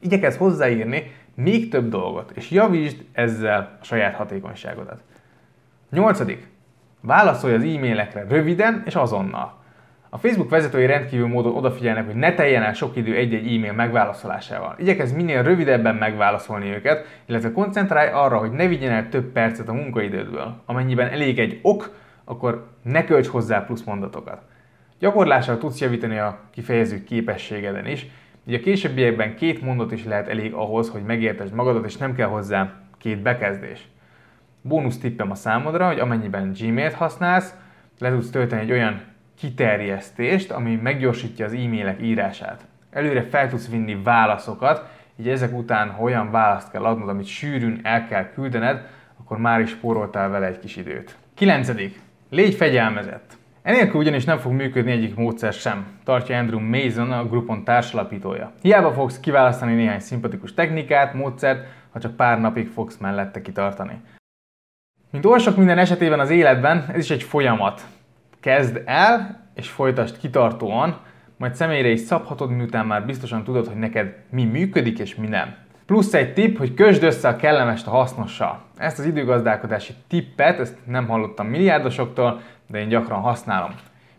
igyekezz 0.00 0.36
hozzáírni 0.36 1.12
még 1.34 1.68
több 1.68 1.88
dolgot, 1.88 2.30
és 2.34 2.50
javítsd 2.50 3.04
ezzel 3.12 3.78
a 3.80 3.84
saját 3.84 4.14
hatékonyságodat. 4.14 5.02
Nyolcadik. 5.90 6.48
Válaszolj 7.00 7.54
az 7.54 7.62
e-mailekre 7.62 8.26
röviden 8.28 8.82
és 8.86 8.94
azonnal. 8.94 9.60
A 10.08 10.18
Facebook 10.18 10.50
vezetői 10.50 10.86
rendkívül 10.86 11.26
módon 11.26 11.56
odafigyelnek, 11.56 12.06
hogy 12.06 12.14
ne 12.14 12.34
teljen 12.34 12.62
el 12.62 12.72
sok 12.72 12.96
idő 12.96 13.16
egy-egy 13.16 13.54
e-mail 13.54 13.72
megválaszolásával. 13.72 14.74
Igyekezz 14.78 15.12
minél 15.12 15.42
rövidebben 15.42 15.94
megválaszolni 15.94 16.70
őket, 16.70 17.06
illetve 17.26 17.52
koncentrálj 17.52 18.10
arra, 18.10 18.38
hogy 18.38 18.50
ne 18.50 18.66
vigyen 18.66 18.92
el 18.92 19.08
több 19.08 19.24
percet 19.24 19.68
a 19.68 19.72
munkaidődből. 19.72 20.62
Amennyiben 20.66 21.08
elég 21.08 21.38
egy 21.38 21.58
ok, 21.62 21.96
akkor 22.24 22.66
ne 22.82 23.04
költs 23.04 23.28
hozzá 23.28 23.64
plusz 23.64 23.82
mondatokat. 23.82 24.42
Gyakorlással 25.02 25.58
tudsz 25.58 25.80
javítani 25.80 26.18
a 26.18 26.40
kifejező 26.50 27.04
képességeden 27.04 27.86
is, 27.86 28.06
így 28.46 28.54
a 28.54 28.60
későbbiekben 28.60 29.36
két 29.36 29.62
mondat 29.62 29.92
is 29.92 30.04
lehet 30.04 30.28
elég 30.28 30.52
ahhoz, 30.52 30.88
hogy 30.88 31.02
megértesd 31.02 31.52
magadat, 31.52 31.84
és 31.84 31.96
nem 31.96 32.14
kell 32.14 32.28
hozzá 32.28 32.72
két 32.98 33.22
bekezdés. 33.22 33.88
Bónusz 34.60 34.98
tippem 34.98 35.30
a 35.30 35.34
számodra, 35.34 35.86
hogy 35.86 35.98
amennyiben 35.98 36.52
Gmail-t 36.58 36.92
használsz, 36.92 37.54
le 37.98 38.10
tudsz 38.10 38.30
tölteni 38.30 38.62
egy 38.62 38.70
olyan 38.70 39.00
kiterjesztést, 39.38 40.50
ami 40.50 40.76
meggyorsítja 40.76 41.44
az 41.44 41.52
e-mailek 41.52 42.02
írását. 42.02 42.66
Előre 42.90 43.22
fel 43.22 43.48
tudsz 43.48 43.68
vinni 43.68 44.02
válaszokat, 44.02 44.88
így 45.16 45.28
ezek 45.28 45.56
után, 45.56 45.96
olyan 46.00 46.30
választ 46.30 46.70
kell 46.70 46.84
adnod, 46.84 47.08
amit 47.08 47.26
sűrűn 47.26 47.80
el 47.82 48.06
kell 48.06 48.30
küldened, 48.32 48.86
akkor 49.18 49.38
már 49.38 49.60
is 49.60 49.70
spóroltál 49.70 50.28
vele 50.28 50.46
egy 50.46 50.58
kis 50.58 50.76
időt. 50.76 51.16
9. 51.34 51.70
Légy 52.28 52.54
fegyelmezett! 52.54 53.40
Enélkül 53.62 54.00
ugyanis 54.00 54.24
nem 54.24 54.38
fog 54.38 54.52
működni 54.52 54.90
egyik 54.90 55.14
módszer 55.14 55.52
sem, 55.52 55.86
tartja 56.04 56.38
Andrew 56.38 56.60
Mason, 56.60 57.12
a 57.12 57.26
grupon 57.26 57.64
társalapítója. 57.64 58.52
Hiába 58.62 58.92
fogsz 58.92 59.20
kiválasztani 59.20 59.74
néhány 59.74 60.00
szimpatikus 60.00 60.54
technikát, 60.54 61.14
módszert, 61.14 61.66
ha 61.90 62.00
csak 62.00 62.16
pár 62.16 62.40
napig 62.40 62.68
fogsz 62.68 62.96
mellette 62.96 63.42
kitartani. 63.42 64.00
Mint 65.10 65.24
oly 65.24 65.38
sok 65.38 65.56
minden 65.56 65.78
esetében 65.78 66.20
az 66.20 66.30
életben, 66.30 66.84
ez 66.92 66.98
is 66.98 67.10
egy 67.10 67.22
folyamat. 67.22 67.82
Kezd 68.40 68.82
el, 68.84 69.40
és 69.54 69.68
folytasd 69.68 70.18
kitartóan, 70.18 71.00
majd 71.36 71.54
személyre 71.54 71.88
is 71.88 72.00
szabhatod, 72.00 72.50
miután 72.50 72.86
már 72.86 73.06
biztosan 73.06 73.44
tudod, 73.44 73.66
hogy 73.66 73.78
neked 73.78 74.14
mi 74.30 74.44
működik 74.44 74.98
és 74.98 75.14
mi 75.14 75.26
nem. 75.26 75.54
Plusz 75.86 76.14
egy 76.14 76.32
tipp, 76.32 76.56
hogy 76.56 76.74
kösd 76.74 77.02
össze 77.02 77.28
a 77.28 77.36
kellemest 77.36 77.86
a 77.86 77.90
hasznossal. 77.90 78.62
Ezt 78.76 78.98
az 78.98 79.04
időgazdálkodási 79.04 79.92
tippet, 80.08 80.58
ezt 80.58 80.76
nem 80.86 81.08
hallottam 81.08 81.46
milliárdosoktól, 81.46 82.40
de 82.72 82.78
én 82.78 82.88
gyakran 82.88 83.20
használom. 83.20 83.70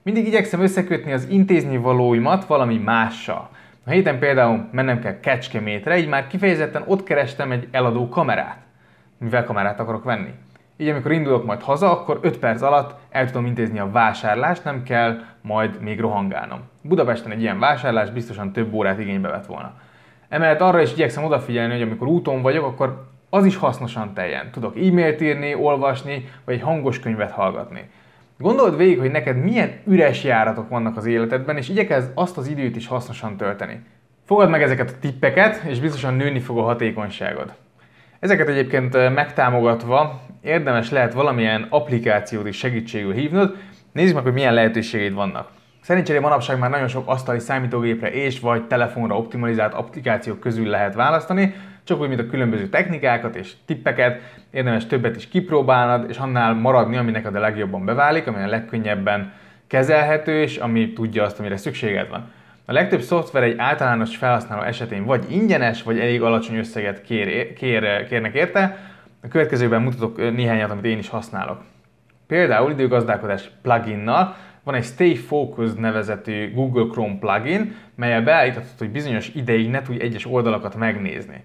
Mindig 0.02 0.28
igyekszem 0.28 0.62
összekötni 0.62 1.12
az 1.12 1.28
intézni 1.30 1.78
valóimat 1.78 2.46
valami 2.46 2.78
mással. 2.78 3.50
A 3.86 3.90
héten 3.90 4.20
például 4.20 4.68
mennem 4.72 5.00
kell 5.00 5.20
Kecskemétre, 5.20 5.98
így 5.98 6.08
már 6.08 6.28
kifejezetten 6.28 6.84
ott 6.86 7.04
kerestem 7.04 7.52
egy 7.52 7.68
eladó 7.72 8.10
kamerát. 8.10 8.58
Mivel 9.18 9.44
kamerát 9.44 9.80
akarok 9.80 10.04
venni? 10.04 10.30
Így 10.78 10.88
amikor 10.88 11.12
indulok 11.12 11.46
majd 11.46 11.62
haza, 11.62 11.92
akkor 11.92 12.20
5 12.22 12.38
perc 12.38 12.62
alatt 12.62 13.00
el 13.10 13.26
tudom 13.26 13.46
intézni 13.46 13.80
a 13.80 13.92
vásárlást, 13.92 14.64
nem 14.64 14.84
kell 14.84 15.20
majd 15.42 15.82
még 15.82 16.00
rohangálnom. 16.00 16.60
Budapesten 16.82 17.32
egy 17.32 17.42
ilyen 17.42 17.60
vásárlás 17.60 18.10
biztosan 18.10 18.52
több 18.52 18.74
órát 18.74 19.00
igénybe 19.00 19.30
vett 19.30 19.46
volna. 19.46 19.74
Emellett 20.30 20.62
arra 20.62 20.82
is 20.82 20.92
igyekszem 20.92 21.24
odafigyelni, 21.24 21.74
hogy 21.74 21.82
amikor 21.82 22.08
úton 22.08 22.42
vagyok, 22.42 22.66
akkor 22.66 23.08
az 23.30 23.46
is 23.46 23.56
hasznosan 23.56 24.14
teljen. 24.14 24.52
Tudok 24.52 24.76
e-mailt 24.76 25.22
írni, 25.22 25.56
olvasni, 25.56 26.30
vagy 26.46 26.56
egy 26.56 26.62
hangos 26.62 27.00
könyvet 27.00 27.32
hallgatni. 27.32 27.90
Gondold 28.38 28.78
végig, 28.78 29.00
hogy 29.00 29.12
neked 29.12 29.44
milyen 29.44 29.72
üres 29.88 30.24
járatok 30.24 30.70
vannak 30.70 30.98
az 30.98 31.06
életedben, 31.06 31.58
és 31.58 31.70
igyekezz 31.70 32.06
azt 32.14 32.38
az 32.38 32.48
időt 32.48 32.76
is 32.76 32.88
hasznosan 32.88 33.38
tölteni. 33.38 33.82
Fogad 34.26 34.50
meg 34.50 34.62
ezeket 34.62 34.90
a 34.90 35.00
tippeket, 35.00 35.64
és 35.68 35.80
biztosan 35.80 36.14
nőni 36.14 36.40
fog 36.40 36.58
a 36.58 36.62
hatékonyságod. 36.62 37.54
Ezeket 38.20 38.48
egyébként 38.48 38.94
megtámogatva 38.94 40.22
érdemes 40.42 40.90
lehet 40.92 41.14
valamilyen 41.14 41.68
applikációt 41.70 42.48
is 42.48 42.58
segítségül 42.58 43.14
hívnod, 43.14 43.56
nézzük 43.92 44.16
meg, 44.16 44.24
hogy 44.24 44.34
milyen 44.34 44.54
lehetőségeid 44.54 45.14
vannak. 45.14 45.50
Szerencsére 45.82 46.20
manapság 46.20 46.60
már 46.60 46.70
nagyon 46.70 46.88
sok 46.88 47.08
asztali 47.08 47.40
számítógépre 47.40 48.12
és 48.12 48.40
vagy 48.40 48.68
telefonra 48.68 49.18
optimalizált 49.18 49.74
applikációk 49.74 50.40
közül 50.40 50.68
lehet 50.68 50.96
választani, 50.96 51.54
csak 51.84 52.00
úgy, 52.00 52.08
mint 52.08 52.20
a 52.20 52.26
különböző 52.26 52.68
technikákat 52.68 53.36
és 53.36 53.54
tippeket, 53.66 54.22
érdemes 54.52 54.86
többet 54.86 55.16
is 55.16 55.28
kipróbálnod, 55.28 56.10
és 56.10 56.18
annál 56.18 56.54
maradni, 56.54 56.98
ami 56.98 57.12
neked 57.12 57.36
a 57.36 57.40
legjobban 57.40 57.86
beválik, 57.86 58.28
ami 58.28 58.44
a 58.44 58.48
legkönnyebben 58.48 59.34
kezelhető, 59.68 60.42
és 60.42 60.58
ami 60.58 60.94
tudja 60.94 61.24
azt, 61.24 61.40
amire 61.40 61.58
szükséged 61.58 62.10
van. 62.10 62.32
A 62.66 62.72
legtöbb 62.72 63.02
szoftver 63.02 63.44
egy 63.44 63.58
általános 63.58 64.18
felhasználó 64.18 64.62
esetén 64.62 65.06
vagy 65.06 65.26
ingyenes, 65.30 65.84
vagy 65.84 66.00
elég 66.00 66.22
alacsony 66.22 66.58
összeget 66.58 67.02
kér, 67.02 67.54
kér, 67.54 68.08
kérnek 68.08 68.34
érte. 68.34 68.78
A 69.24 69.28
következőben 69.28 69.82
mutatok 69.82 70.18
néhányat, 70.18 70.72
amit 70.72 70.86
én 70.86 70.98
is 70.98 71.10
használok. 71.10 71.64
Például 72.28 72.72
időgazdálkodás 72.72 73.50
pluginnal 73.62 74.36
van 74.64 74.76
egy 74.76 74.84
Stay 74.84 75.16
Focused 75.16 75.80
nevezetű 75.80 76.54
Google 76.54 76.86
Chrome 76.92 77.18
plugin, 77.20 77.76
melyel 77.96 78.22
beállíthatod, 78.22 78.78
hogy 78.78 78.90
bizonyos 78.90 79.30
ideig 79.30 79.70
ne 79.70 79.82
tudj 79.82 80.02
egyes 80.02 80.26
oldalakat 80.26 80.76
megnézni. 80.76 81.44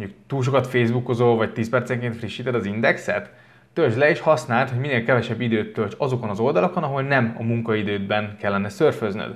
Mondjuk 0.00 0.20
túl 0.26 0.42
sokat 0.42 0.66
Facebookozol, 0.66 1.36
vagy 1.36 1.52
10 1.52 1.68
percenként 1.68 2.16
frissíted 2.16 2.54
az 2.54 2.64
indexet? 2.64 3.30
Töltsd 3.72 3.98
le 3.98 4.10
és 4.10 4.20
használd, 4.20 4.68
hogy 4.68 4.78
minél 4.78 5.04
kevesebb 5.04 5.40
időt 5.40 5.72
tölts 5.72 5.94
azokon 5.98 6.28
az 6.28 6.40
oldalakon, 6.40 6.82
ahol 6.82 7.02
nem 7.02 7.34
a 7.38 7.42
munkaidődben 7.42 8.36
kellene 8.38 8.68
szörföznöd. 8.68 9.34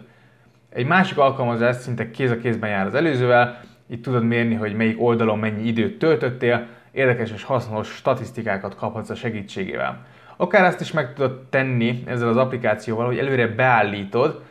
Egy 0.69 0.87
másik 0.87 1.19
alkalmazás 1.19 1.77
szinte 1.77 2.11
kéz 2.11 2.31
a 2.31 2.39
kézben 2.39 2.71
jár 2.71 2.87
az 2.87 2.95
előzővel, 2.95 3.61
itt 3.87 4.03
tudod 4.03 4.25
mérni, 4.25 4.55
hogy 4.55 4.75
melyik 4.75 5.03
oldalon 5.03 5.39
mennyi 5.39 5.67
időt 5.67 5.99
töltöttél, 5.99 6.67
érdekes 6.93 7.33
és 7.33 7.43
hasznos 7.43 7.89
statisztikákat 7.89 8.75
kaphatsz 8.75 9.11
a 9.11 9.15
segítségével. 9.15 10.07
Akár 10.37 10.65
azt 10.65 10.81
is 10.81 10.93
meg 10.93 11.15
tudod 11.15 11.43
tenni 11.51 12.03
ezzel 12.07 12.29
az 12.29 12.37
applikációval, 12.37 13.07
hogy 13.07 13.19
előre 13.19 13.47
beállítod, 13.47 14.43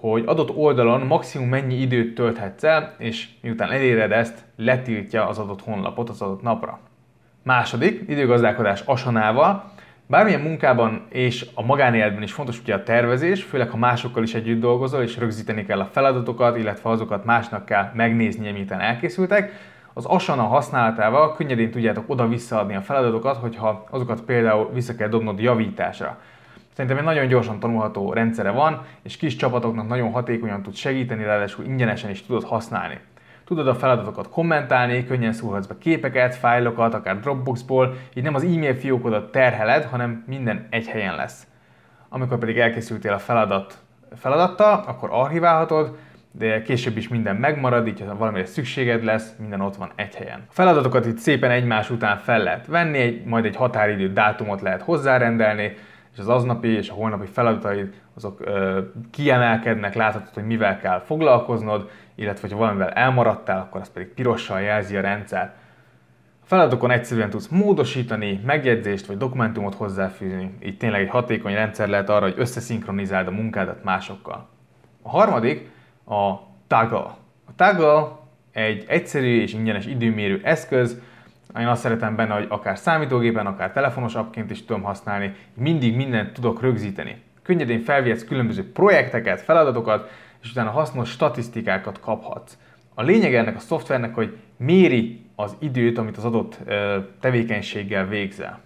hogy 0.00 0.22
adott 0.26 0.56
oldalon 0.56 1.00
maximum 1.00 1.48
mennyi 1.48 1.74
időt 1.74 2.14
tölthetsz 2.14 2.64
el, 2.64 2.94
és 2.98 3.28
miután 3.42 3.70
eléred 3.70 4.12
ezt, 4.12 4.44
letiltja 4.56 5.28
az 5.28 5.38
adott 5.38 5.62
honlapot 5.62 6.08
az 6.08 6.22
adott 6.22 6.42
napra. 6.42 6.78
Második, 7.42 8.04
időgazdálkodás 8.08 8.80
asanával. 8.80 9.72
Bármilyen 10.06 10.40
munkában 10.40 11.06
és 11.08 11.46
a 11.54 11.62
magánéletben 11.62 12.22
is 12.22 12.32
fontos 12.32 12.60
ugye 12.60 12.74
a 12.74 12.82
tervezés, 12.82 13.42
főleg 13.42 13.70
ha 13.70 13.76
másokkal 13.76 14.22
is 14.22 14.34
együtt 14.34 14.60
dolgozol, 14.60 15.02
és 15.02 15.16
rögzíteni 15.16 15.64
kell 15.64 15.80
a 15.80 15.88
feladatokat, 15.92 16.56
illetve 16.56 16.90
azokat 16.90 17.24
másnak 17.24 17.64
kell 17.64 17.90
megnézni, 17.94 18.50
miután 18.50 18.80
elkészültek. 18.80 19.52
Az 19.92 20.04
Asana 20.04 20.42
használatával 20.42 21.34
könnyedén 21.34 21.70
tudjátok 21.70 22.04
oda-visszaadni 22.06 22.76
a 22.76 22.80
feladatokat, 22.80 23.36
hogyha 23.36 23.84
azokat 23.90 24.20
például 24.20 24.70
vissza 24.72 24.94
kell 24.94 25.08
dobnod 25.08 25.40
javításra. 25.40 26.18
Szerintem 26.78 27.00
egy 27.00 27.14
nagyon 27.14 27.28
gyorsan 27.28 27.58
tanulható 27.58 28.12
rendszere 28.12 28.50
van, 28.50 28.84
és 29.02 29.16
kis 29.16 29.36
csapatoknak 29.36 29.88
nagyon 29.88 30.10
hatékonyan 30.10 30.62
tud 30.62 30.74
segíteni, 30.74 31.24
ráadásul 31.24 31.64
ingyenesen 31.64 32.10
is 32.10 32.22
tudod 32.22 32.44
használni. 32.44 32.98
Tudod 33.44 33.68
a 33.68 33.74
feladatokat 33.74 34.28
kommentálni, 34.28 35.04
könnyen 35.04 35.32
szúrhatsz 35.32 35.66
be 35.66 35.74
képeket, 35.78 36.34
fájlokat, 36.34 36.94
akár 36.94 37.20
Dropboxból, 37.20 37.94
így 38.14 38.22
nem 38.22 38.34
az 38.34 38.42
e-mail 38.42 38.74
fiókodat 38.74 39.30
terheled, 39.30 39.84
hanem 39.84 40.24
minden 40.26 40.66
egy 40.70 40.86
helyen 40.86 41.14
lesz. 41.16 41.46
Amikor 42.08 42.38
pedig 42.38 42.58
elkészültél 42.58 43.12
a 43.12 43.18
feladat 43.18 43.78
feladattal, 44.16 44.84
akkor 44.86 45.08
archiválhatod, 45.12 45.96
de 46.30 46.62
később 46.62 46.96
is 46.96 47.08
minden 47.08 47.36
megmarad, 47.36 47.86
így 47.86 48.04
ha 48.06 48.16
valamire 48.16 48.46
szükséged 48.46 49.04
lesz, 49.04 49.32
minden 49.38 49.60
ott 49.60 49.76
van 49.76 49.90
egy 49.94 50.14
helyen. 50.14 50.44
A 50.48 50.52
feladatokat 50.52 51.06
itt 51.06 51.18
szépen 51.18 51.50
egymás 51.50 51.90
után 51.90 52.18
fel 52.18 52.42
lehet 52.42 52.66
venni, 52.66 53.22
majd 53.26 53.44
egy 53.44 53.56
határidő 53.56 54.12
dátumot 54.12 54.60
lehet 54.60 54.82
hozzárendelni, 54.82 55.76
és 56.18 56.24
az 56.24 56.30
aznapi 56.30 56.68
és 56.68 56.90
a 56.90 56.94
holnapi 56.94 57.26
feladataid 57.26 57.94
azok 58.14 58.40
ö, 58.40 58.80
kiemelkednek, 59.10 59.94
láthatod, 59.94 60.34
hogy 60.34 60.46
mivel 60.46 60.78
kell 60.78 61.00
foglalkoznod, 61.00 61.90
illetve 62.14 62.48
ha 62.50 62.56
valamivel 62.56 62.88
elmaradtál, 62.88 63.60
akkor 63.60 63.80
azt 63.80 63.92
pedig 63.92 64.08
pirossal 64.08 64.60
jelzi 64.60 64.96
a 64.96 65.00
rendszer. 65.00 65.54
A 66.42 66.46
feladatokon 66.46 66.90
egyszerűen 66.90 67.30
tudsz 67.30 67.48
módosítani, 67.48 68.40
megjegyzést 68.46 69.06
vagy 69.06 69.16
dokumentumot 69.16 69.74
hozzáfűzni, 69.74 70.54
így 70.62 70.76
tényleg 70.76 71.00
egy 71.00 71.08
hatékony 71.08 71.54
rendszer 71.54 71.88
lehet 71.88 72.08
arra, 72.08 72.24
hogy 72.24 72.34
összeszinkronizáld 72.36 73.26
a 73.26 73.30
munkádat 73.30 73.84
másokkal. 73.84 74.48
A 75.02 75.08
harmadik 75.08 75.70
a 76.06 76.34
Toggle. 76.66 77.16
A 77.46 77.54
Toggle 77.56 78.08
egy 78.52 78.84
egyszerű 78.88 79.40
és 79.40 79.54
ingyenes 79.54 79.86
időmérő 79.86 80.40
eszköz, 80.44 81.00
én 81.58 81.66
azt 81.66 81.82
szeretem 81.82 82.16
benne, 82.16 82.34
hogy 82.34 82.46
akár 82.48 82.78
számítógépen, 82.78 83.46
akár 83.46 83.72
telefonos 83.72 84.14
appként 84.14 84.50
is 84.50 84.64
tudom 84.64 84.82
használni, 84.82 85.34
mindig 85.54 85.96
mindent 85.96 86.32
tudok 86.32 86.60
rögzíteni. 86.60 87.22
Könnyedén 87.42 87.80
felvihetsz 87.80 88.24
különböző 88.24 88.72
projekteket, 88.72 89.40
feladatokat, 89.40 90.10
és 90.42 90.50
utána 90.50 90.70
hasznos 90.70 91.10
statisztikákat 91.10 92.00
kaphatsz. 92.00 92.58
A 92.94 93.02
lényeg 93.02 93.34
ennek 93.34 93.56
a 93.56 93.60
szoftvernek, 93.60 94.14
hogy 94.14 94.36
méri 94.56 95.26
az 95.36 95.56
időt, 95.58 95.98
amit 95.98 96.16
az 96.16 96.24
adott 96.24 96.58
tevékenységgel 97.20 98.06
végzel. 98.06 98.60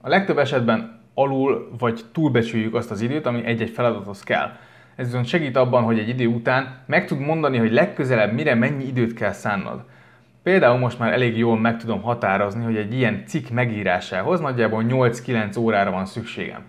A 0.00 0.08
legtöbb 0.08 0.38
esetben 0.38 1.00
alul 1.14 1.70
vagy 1.78 2.00
túlbecsüljük 2.12 2.74
azt 2.74 2.90
az 2.90 3.00
időt, 3.00 3.26
ami 3.26 3.44
egy-egy 3.44 3.70
feladathoz 3.70 4.22
kell. 4.22 4.50
Ez 4.96 5.06
viszont 5.06 5.26
segít 5.26 5.56
abban, 5.56 5.82
hogy 5.82 5.98
egy 5.98 6.08
idő 6.08 6.26
után 6.26 6.78
meg 6.86 7.06
tud 7.06 7.18
mondani, 7.18 7.58
hogy 7.58 7.72
legközelebb 7.72 8.32
mire 8.32 8.54
mennyi 8.54 8.84
időt 8.84 9.14
kell 9.14 9.32
szánnod. 9.32 9.84
Például 10.42 10.78
most 10.78 10.98
már 10.98 11.12
elég 11.12 11.36
jól 11.36 11.58
meg 11.58 11.76
tudom 11.76 12.02
határozni, 12.02 12.64
hogy 12.64 12.76
egy 12.76 12.94
ilyen 12.94 13.22
cikk 13.26 13.48
megírásához 13.48 14.40
nagyjából 14.40 14.84
8-9 14.88 15.58
órára 15.58 15.90
van 15.90 16.06
szükségem. 16.06 16.62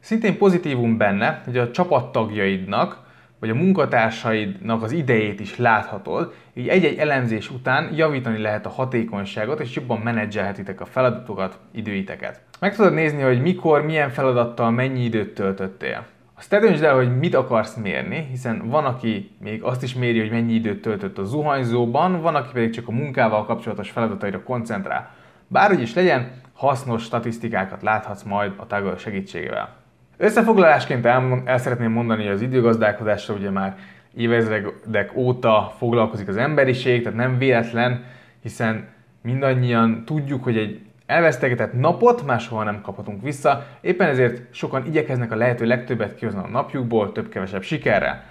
Szintén 0.00 0.38
pozitívum 0.38 0.96
benne, 0.96 1.42
hogy 1.44 1.58
a 1.58 1.70
csapattagjaidnak 1.70 3.06
vagy 3.40 3.50
a 3.50 3.54
munkatársaidnak 3.54 4.82
az 4.82 4.92
idejét 4.92 5.40
is 5.40 5.56
láthatod, 5.56 6.34
így 6.54 6.68
egy-egy 6.68 6.98
elemzés 6.98 7.50
után 7.50 7.94
javítani 7.94 8.38
lehet 8.38 8.66
a 8.66 8.68
hatékonyságot, 8.68 9.60
és 9.60 9.74
jobban 9.74 9.98
menedzselhetitek 9.98 10.80
a 10.80 10.86
feladatokat, 10.86 11.58
időiteket. 11.72 12.40
Meg 12.60 12.76
tudod 12.76 12.94
nézni, 12.94 13.22
hogy 13.22 13.42
mikor, 13.42 13.82
milyen 13.82 14.10
feladattal 14.10 14.70
mennyi 14.70 15.04
időt 15.04 15.34
töltöttél. 15.34 16.06
Azt 16.38 16.50
te 16.50 16.58
döntsd 16.58 16.82
el, 16.82 16.94
hogy 16.94 17.18
mit 17.18 17.34
akarsz 17.34 17.74
mérni, 17.74 18.26
hiszen 18.30 18.68
van, 18.68 18.84
aki 18.84 19.30
még 19.40 19.62
azt 19.62 19.82
is 19.82 19.94
méri, 19.94 20.18
hogy 20.18 20.30
mennyi 20.30 20.52
időt 20.52 20.82
töltött 20.82 21.18
a 21.18 21.24
zuhanyzóban, 21.24 22.20
van, 22.20 22.34
aki 22.34 22.48
pedig 22.52 22.70
csak 22.70 22.88
a 22.88 22.92
munkával 22.92 23.44
kapcsolatos 23.44 23.90
feladataira 23.90 24.42
koncentrál. 24.42 25.10
Bárhogy 25.46 25.80
is 25.80 25.94
legyen, 25.94 26.30
hasznos 26.52 27.02
statisztikákat 27.02 27.82
láthatsz 27.82 28.22
majd 28.22 28.52
a 28.56 28.66
tagol 28.66 28.96
segítségével. 28.96 29.76
Összefoglalásként 30.16 31.06
el, 31.06 31.42
el 31.44 31.58
szeretném 31.58 31.92
mondani, 31.92 32.22
hogy 32.22 32.32
az 32.32 32.42
időgazdálkodásra 32.42 33.34
ugye 33.34 33.50
már 33.50 33.76
évezredek 34.16 35.16
óta 35.16 35.74
foglalkozik 35.78 36.28
az 36.28 36.36
emberiség, 36.36 37.02
tehát 37.02 37.18
nem 37.18 37.38
véletlen, 37.38 38.04
hiszen 38.42 38.88
mindannyian 39.22 40.04
tudjuk, 40.04 40.44
hogy 40.44 40.56
egy 40.56 40.87
elvesztegetett 41.08 41.72
napot 41.72 42.26
máshol 42.26 42.64
nem 42.64 42.80
kaphatunk 42.80 43.22
vissza, 43.22 43.66
éppen 43.80 44.08
ezért 44.08 44.54
sokan 44.54 44.86
igyekeznek 44.86 45.32
a 45.32 45.36
lehető 45.36 45.66
legtöbbet 45.66 46.14
kihozni 46.14 46.40
a 46.40 46.48
napjukból, 46.48 47.12
több-kevesebb 47.12 47.62
sikerrel. 47.62 48.24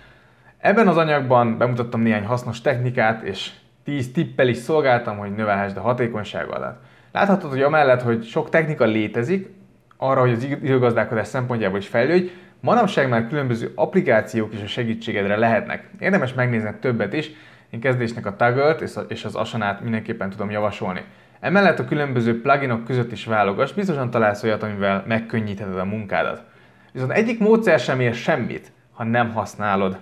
Ebben 0.57 0.87
az 0.87 0.97
anyagban 0.97 1.57
bemutattam 1.57 2.01
néhány 2.01 2.25
hasznos 2.25 2.61
technikát, 2.61 3.23
és 3.23 3.51
10 3.83 4.11
tippel 4.11 4.47
is 4.47 4.57
szolgáltam, 4.57 5.17
hogy 5.17 5.35
növelhessd 5.35 5.77
a 5.77 5.81
hatékonyságodat. 5.81 6.79
Láthatod, 7.11 7.49
hogy 7.49 7.61
amellett, 7.61 8.01
hogy 8.01 8.23
sok 8.23 8.49
technika 8.49 8.85
létezik, 8.85 9.49
arra, 9.97 10.19
hogy 10.19 10.31
az 10.31 10.43
időgazdálkodás 10.43 11.27
szempontjából 11.27 11.77
is 11.77 11.87
fejlődj, 11.87 12.31
manapság 12.59 13.09
már 13.09 13.27
különböző 13.27 13.71
applikációk 13.75 14.53
is 14.53 14.61
a 14.61 14.67
segítségedre 14.67 15.35
lehetnek. 15.35 15.89
Érdemes 15.99 16.33
megnézni 16.33 16.73
többet 16.79 17.13
is, 17.13 17.31
én 17.69 17.79
kezdésnek 17.79 18.25
a 18.25 18.35
Taggle-t 18.35 18.81
és 19.07 19.25
az 19.25 19.35
Asanát 19.35 19.81
mindenképpen 19.81 20.29
tudom 20.29 20.49
javasolni. 20.49 21.03
Emellett 21.39 21.79
a 21.79 21.85
különböző 21.85 22.41
pluginok 22.41 22.83
között 22.83 23.11
is 23.11 23.25
válogass, 23.25 23.71
biztosan 23.71 24.09
találsz 24.09 24.43
olyat, 24.43 24.63
amivel 24.63 25.03
megkönnyítheted 25.07 25.77
a 25.77 25.85
munkádat. 25.85 26.43
Viszont 26.91 27.11
egyik 27.11 27.39
módszer 27.39 27.79
sem 27.79 27.99
ér 27.99 28.13
semmit, 28.13 28.71
ha 28.91 29.03
nem 29.03 29.33
használod. 29.33 29.97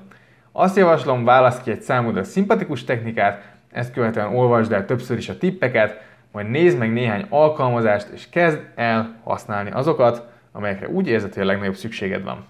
Azt 0.51 0.77
javaslom, 0.77 1.23
válasz 1.23 1.61
ki 1.61 1.71
egy 1.71 1.81
számodra 1.81 2.23
szimpatikus 2.23 2.83
technikát, 2.83 3.53
ezt 3.71 3.93
követően 3.93 4.35
olvasd 4.35 4.71
el 4.71 4.85
többször 4.85 5.17
is 5.17 5.29
a 5.29 5.37
tippeket, 5.37 6.01
majd 6.31 6.49
nézd 6.49 6.77
meg 6.77 6.93
néhány 6.93 7.25
alkalmazást, 7.29 8.07
és 8.13 8.29
kezd 8.29 8.59
el 8.75 9.19
használni 9.23 9.71
azokat, 9.71 10.27
amelyekre 10.51 10.87
úgy 10.87 11.07
érzed, 11.07 11.33
hogy 11.33 11.43
a 11.43 11.45
legnagyobb 11.45 11.75
szükséged 11.75 12.23
van. 12.23 12.45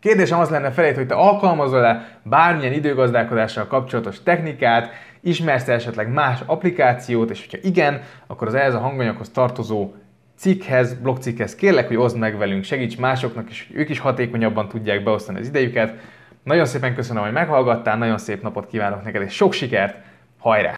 Kérdésem 0.00 0.38
az 0.38 0.48
lenne 0.50 0.70
felét, 0.70 0.96
hogy 0.96 1.06
te 1.06 1.14
alkalmazol-e 1.14 2.18
bármilyen 2.22 2.72
időgazdálkodással 2.72 3.66
kapcsolatos 3.66 4.22
technikát, 4.22 4.90
ismersz 5.20 5.68
-e 5.68 5.72
esetleg 5.72 6.12
más 6.12 6.40
applikációt, 6.46 7.30
és 7.30 7.40
hogyha 7.40 7.68
igen, 7.68 8.02
akkor 8.26 8.46
az 8.46 8.54
ehhez 8.54 8.74
a 8.74 8.78
hanganyaghoz 8.78 9.28
tartozó 9.28 9.92
cikkhez, 10.36 10.94
blogcikkhez 10.94 11.54
kérlek, 11.54 11.86
hogy 11.86 11.96
oszd 11.96 12.18
meg 12.18 12.38
velünk, 12.38 12.64
segíts 12.64 12.98
másoknak 12.98 13.46
hogy 13.46 13.66
ők 13.72 13.88
is 13.88 13.98
hatékonyabban 13.98 14.68
tudják 14.68 15.02
beosztani 15.02 15.38
az 15.38 15.48
idejüket. 15.48 15.94
Nagyon 16.42 16.64
szépen 16.64 16.94
köszönöm, 16.94 17.22
hogy 17.22 17.32
meghallgattál, 17.32 17.96
nagyon 17.96 18.18
szép 18.18 18.42
napot 18.42 18.66
kívánok 18.66 19.04
neked, 19.04 19.22
és 19.22 19.34
sok 19.34 19.52
sikert, 19.52 19.96
hajrá! 20.38 20.68